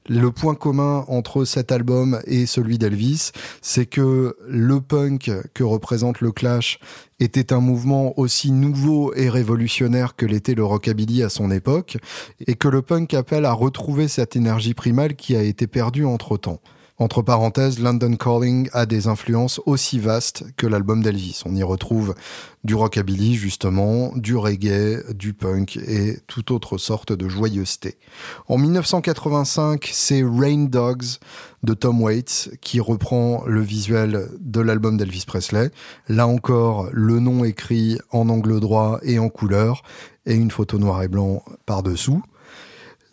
Le 0.10 0.32
point 0.32 0.56
commun 0.56 1.04
entre 1.10 1.44
cet 1.44 1.72
album 1.72 2.20
et 2.26 2.46
celui 2.46 2.78
d'Elvis, 2.78 3.32
c'est 3.62 3.86
que 3.86 4.38
le 4.48 4.80
punk 4.80 5.32
que 5.54 5.64
représente 5.64 6.22
le 6.22 6.32
Clash 6.32 6.80
était 7.20 7.52
un 7.52 7.60
mouvement 7.60 8.18
aussi 8.18 8.52
nouveau 8.52 9.14
et 9.16 9.28
révolutionnaire 9.28 10.16
que 10.16 10.26
l'était 10.26 10.56
le 10.56 10.64
rockabilly 10.64 11.24
à 11.24 11.30
son 11.30 11.52
époque, 11.52 11.98
et 12.46 12.56
que 12.56 12.70
le 12.70 12.82
punk 12.82 13.14
appelle 13.14 13.44
à 13.44 13.52
retrouver 13.52 14.08
cette 14.08 14.38
énergie 14.38 14.74
primale 14.74 15.16
qui 15.16 15.36
a 15.36 15.42
été 15.42 15.68
perdue 15.68 16.06
entre-temps. 16.06 16.62
Entre 17.00 17.22
parenthèses, 17.22 17.78
London 17.78 18.16
Calling 18.16 18.70
a 18.74 18.88
des 18.88 19.08
influences 19.08 19.62
aussi 19.68 20.00
vastes 20.00 20.46
que 20.58 20.66
l'album 20.66 21.04
d'Elvis. 21.04 21.44
On 21.46 21.56
y 21.56 21.62
retrouve 21.62 22.16
du 22.64 22.74
rockabilly 22.74 23.36
justement, 23.36 24.12
du 24.16 24.36
reggae, 24.36 25.04
du 25.14 25.36
punk 25.36 25.78
et 25.78 26.18
toute 26.26 26.50
autre 26.50 26.80
sorte 26.80 27.14
de 27.14 27.30
joyeuseté. 27.30 28.00
En 28.48 28.58
1985, 28.58 29.88
c'est 29.94 30.24
Rain 30.24 30.66
Dogs 30.66 31.20
de 31.62 31.76
Tom 31.76 32.02
Waits 32.02 32.50
qui 32.62 32.80
reprend 32.80 33.44
le 33.46 33.62
visuel 33.62 34.30
de 34.40 34.62
l'album 34.62 34.98
d'Elvis 34.98 35.26
Presley. 35.28 35.70
Là 36.08 36.26
encore, 36.26 36.90
le 36.92 37.20
nom 37.20 37.44
écrit 37.44 38.00
en 38.12 38.28
angle 38.28 38.60
droit 38.60 39.00
et 39.04 39.20
en 39.20 39.30
couleur 39.30 39.84
et 40.26 40.34
une 40.34 40.50
photo 40.50 40.80
noir 40.80 41.04
et 41.04 41.08
blanc 41.08 41.44
par-dessous. 41.68 42.24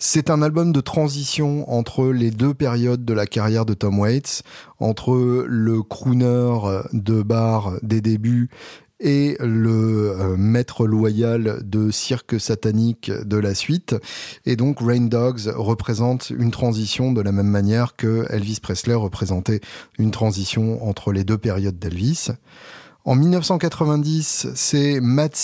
C'est 0.07 0.29
un 0.29 0.43
album 0.43 0.71
de 0.71 0.83
transition 0.83 1.65
entre 1.73 2.09
les 2.09 2.31
deux 2.31 2.53
périodes 2.53 3.07
de 3.07 3.15
la 3.15 3.27
carrière 3.27 3.65
de 3.65 3.73
Tom 3.73 3.99
Waits, 3.99 4.43
entre 4.79 5.47
le 5.49 5.83
crooner 5.83 6.83
de 6.93 7.23
bar 7.23 7.73
des 7.83 8.03
débuts 8.03 8.51
et 9.01 9.39
le 9.41 10.11
euh, 10.11 10.37
maître 10.37 10.87
loyal 10.87 11.59
de 11.65 11.91
cirque 11.91 12.39
satanique 12.39 13.11
de 13.11 13.39
la 13.39 13.55
suite. 13.55 13.97
Et 14.45 14.57
donc 14.57 14.81
Rain 14.81 15.07
Dogs 15.07 15.51
représente 15.57 16.29
une 16.29 16.51
transition 16.51 17.11
de 17.11 17.23
la 17.23 17.33
même 17.33 17.49
manière 17.49 17.97
que 17.97 18.27
Elvis 18.29 18.61
Presley 18.61 18.95
représentait 18.95 19.63
une 19.99 20.11
transition 20.11 20.87
entre 20.87 21.13
les 21.13 21.25
deux 21.25 21.39
périodes 21.39 21.79
d'Elvis. 21.79 22.29
En 23.07 23.15
1990, 23.15 24.49
c'est 24.55 25.01
Matt 25.01 25.35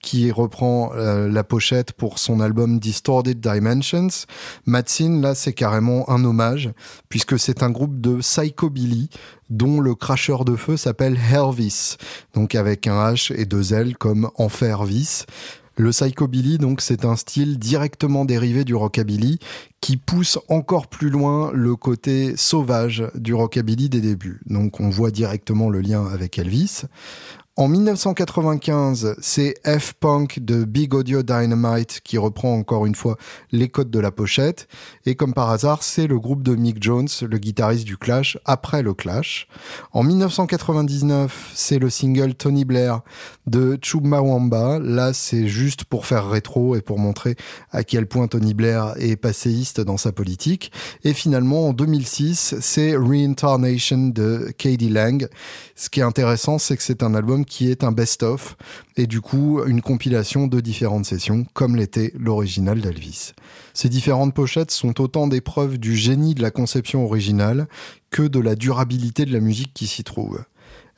qui 0.00 0.30
reprend 0.30 0.92
euh, 0.94 1.28
la 1.28 1.44
pochette 1.44 1.92
pour 1.92 2.18
son 2.18 2.40
album 2.40 2.78
Distorted 2.78 3.40
Dimensions. 3.40 4.26
Matsin, 4.66 5.20
là, 5.20 5.34
c'est 5.34 5.52
carrément 5.52 6.08
un 6.10 6.24
hommage, 6.24 6.70
puisque 7.08 7.38
c'est 7.38 7.62
un 7.62 7.70
groupe 7.70 8.00
de 8.00 8.16
psychobilly 8.16 9.10
dont 9.50 9.80
le 9.80 9.94
cracheur 9.94 10.44
de 10.44 10.56
feu 10.56 10.76
s'appelle 10.76 11.18
Helvis, 11.32 11.96
donc 12.34 12.54
avec 12.54 12.86
un 12.86 13.12
H 13.12 13.34
et 13.34 13.46
deux 13.46 13.74
L 13.74 13.96
comme 13.96 14.30
Enfervis. 14.36 15.24
Le 15.78 15.90
psychobilly, 15.90 16.58
donc, 16.58 16.80
c'est 16.80 17.04
un 17.04 17.14
style 17.14 17.56
directement 17.56 18.24
dérivé 18.24 18.64
du 18.64 18.74
rockabilly 18.74 19.38
qui 19.80 19.96
pousse 19.96 20.36
encore 20.48 20.88
plus 20.88 21.08
loin 21.08 21.52
le 21.54 21.76
côté 21.76 22.36
sauvage 22.36 23.04
du 23.14 23.32
rockabilly 23.32 23.88
des 23.88 24.00
débuts. 24.00 24.40
Donc, 24.46 24.80
on 24.80 24.90
voit 24.90 25.12
directement 25.12 25.70
le 25.70 25.80
lien 25.80 26.04
avec 26.04 26.36
Elvis. 26.36 26.82
En 27.58 27.66
1995, 27.66 29.16
c'est 29.20 29.56
F-Punk 29.66 30.38
de 30.38 30.62
Big 30.62 30.94
Audio 30.94 31.24
Dynamite 31.24 32.00
qui 32.04 32.16
reprend 32.16 32.54
encore 32.54 32.86
une 32.86 32.94
fois 32.94 33.16
les 33.50 33.68
codes 33.68 33.90
de 33.90 33.98
la 33.98 34.12
pochette. 34.12 34.68
Et 35.06 35.16
comme 35.16 35.34
par 35.34 35.50
hasard, 35.50 35.82
c'est 35.82 36.06
le 36.06 36.20
groupe 36.20 36.44
de 36.44 36.54
Mick 36.54 36.80
Jones, 36.80 37.08
le 37.20 37.36
guitariste 37.36 37.84
du 37.84 37.96
Clash, 37.96 38.38
après 38.44 38.82
le 38.82 38.94
Clash. 38.94 39.48
En 39.90 40.04
1999, 40.04 41.50
c'est 41.52 41.80
le 41.80 41.90
single 41.90 42.34
Tony 42.34 42.64
Blair 42.64 43.00
de 43.48 43.76
Chubmawamba. 43.82 44.78
Là, 44.78 45.12
c'est 45.12 45.48
juste 45.48 45.82
pour 45.82 46.06
faire 46.06 46.30
rétro 46.30 46.76
et 46.76 46.80
pour 46.80 47.00
montrer 47.00 47.34
à 47.72 47.82
quel 47.82 48.06
point 48.06 48.28
Tony 48.28 48.54
Blair 48.54 48.94
est 48.98 49.16
passéiste 49.16 49.80
dans 49.80 49.96
sa 49.96 50.12
politique. 50.12 50.70
Et 51.02 51.12
finalement, 51.12 51.70
en 51.70 51.72
2006, 51.72 52.54
c'est 52.60 52.94
Reincarnation 52.94 54.10
de 54.10 54.54
Katie 54.56 54.90
Lang. 54.90 55.28
Ce 55.74 55.90
qui 55.90 55.98
est 55.98 56.04
intéressant, 56.04 56.58
c'est 56.58 56.76
que 56.76 56.84
c'est 56.84 57.02
un 57.02 57.16
album 57.16 57.46
qui 57.48 57.70
est 57.70 57.84
un 57.84 57.92
best-of 57.92 58.56
et 58.96 59.06
du 59.06 59.20
coup 59.20 59.62
une 59.66 59.82
compilation 59.82 60.46
de 60.46 60.60
différentes 60.60 61.06
sessions 61.06 61.46
comme 61.54 61.76
l'était 61.76 62.12
l'original 62.18 62.80
d'Elvis. 62.80 63.32
Ces 63.74 63.88
différentes 63.88 64.34
pochettes 64.34 64.70
sont 64.70 65.00
autant 65.00 65.26
des 65.26 65.40
preuves 65.40 65.78
du 65.78 65.96
génie 65.96 66.34
de 66.34 66.42
la 66.42 66.50
conception 66.50 67.04
originale 67.04 67.68
que 68.10 68.22
de 68.22 68.40
la 68.40 68.54
durabilité 68.54 69.24
de 69.24 69.32
la 69.32 69.40
musique 69.40 69.74
qui 69.74 69.86
s'y 69.86 70.04
trouve. 70.04 70.44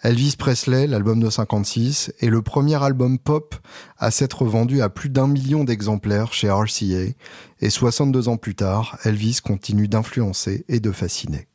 Elvis 0.03 0.37
Presley, 0.39 0.87
l'album 0.87 1.21
de 1.21 1.29
56, 1.29 2.13
est 2.21 2.31
le 2.31 2.41
premier 2.41 2.83
album 2.83 3.19
pop 3.19 3.55
à 3.99 4.11
s'être 4.11 4.47
vendu 4.47 4.81
à 4.81 4.89
plus 4.89 5.11
d'un 5.11 5.27
million 5.27 5.63
d'exemplaires 5.63 6.33
chez 6.33 6.49
RCA, 6.49 7.13
et 7.61 7.71
62 7.71 8.29
ans 8.29 8.39
plus 8.39 8.55
tard, 8.55 8.99
Elvis 9.05 9.41
continue 9.45 9.89
d'influencer 9.89 10.65
et 10.69 10.81
de 10.81 10.91
fasciner. 10.91 11.50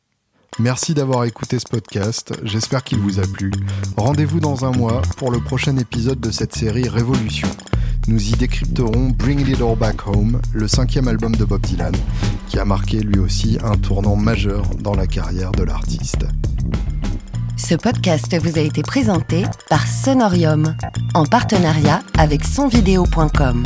Merci 0.60 0.94
d'avoir 0.94 1.26
écouté 1.26 1.60
ce 1.60 1.66
podcast, 1.66 2.32
j'espère 2.44 2.82
qu'il 2.86 3.00
vous 3.00 3.20
a 3.20 3.24
plu. 3.24 3.52
Rendez-vous 3.98 4.40
dans 4.40 4.64
un 4.64 4.72
mois 4.72 5.02
pour 5.18 5.30
le 5.30 5.42
prochain 5.42 5.76
épisode 5.76 6.22
de 6.22 6.32
cette 6.32 6.56
série 6.56 6.88
Révolution. 6.88 7.50
Nous 8.08 8.30
y 8.30 8.32
décrypterons 8.32 9.10
Bring 9.10 9.46
It 9.50 9.62
All 9.62 9.78
Back 9.78 10.08
Home, 10.08 10.40
le 10.54 10.70
cinquième 10.70 11.10
album 11.10 11.36
de 11.36 11.44
Bob 11.44 11.60
Dylan, 11.60 11.94
qui 12.48 12.58
a 12.58 12.64
marqué 12.64 13.02
lui 13.02 13.20
aussi 13.20 13.58
un 13.66 13.76
tournant 13.76 14.16
majeur 14.16 14.64
dans 14.80 14.96
la 14.96 15.08
carrière 15.08 15.52
de 15.52 15.64
l'artiste. 15.64 16.26
Ce 17.58 17.76
podcast 17.76 18.34
vous 18.42 18.58
a 18.58 18.62
été 18.62 18.82
présenté 18.82 19.44
par 19.70 19.86
Sonorium, 19.86 20.78
en 21.16 21.26
partenariat 21.26 22.02
avec 22.18 22.46
sonvideo.com. 22.46 23.64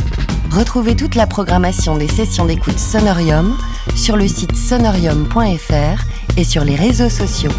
Retrouvez 0.51 0.95
toute 0.95 1.13
la 1.13 1.27
programmation 1.27 1.97
des 1.97 2.07
sessions 2.07 2.45
d'écoute 2.45 2.79
Sonorium 2.79 3.55
sur 3.95 4.17
le 4.17 4.27
site 4.27 4.55
sonorium.fr 4.55 6.03
et 6.37 6.43
sur 6.43 6.63
les 6.63 6.75
réseaux 6.75 7.09
sociaux. 7.09 7.51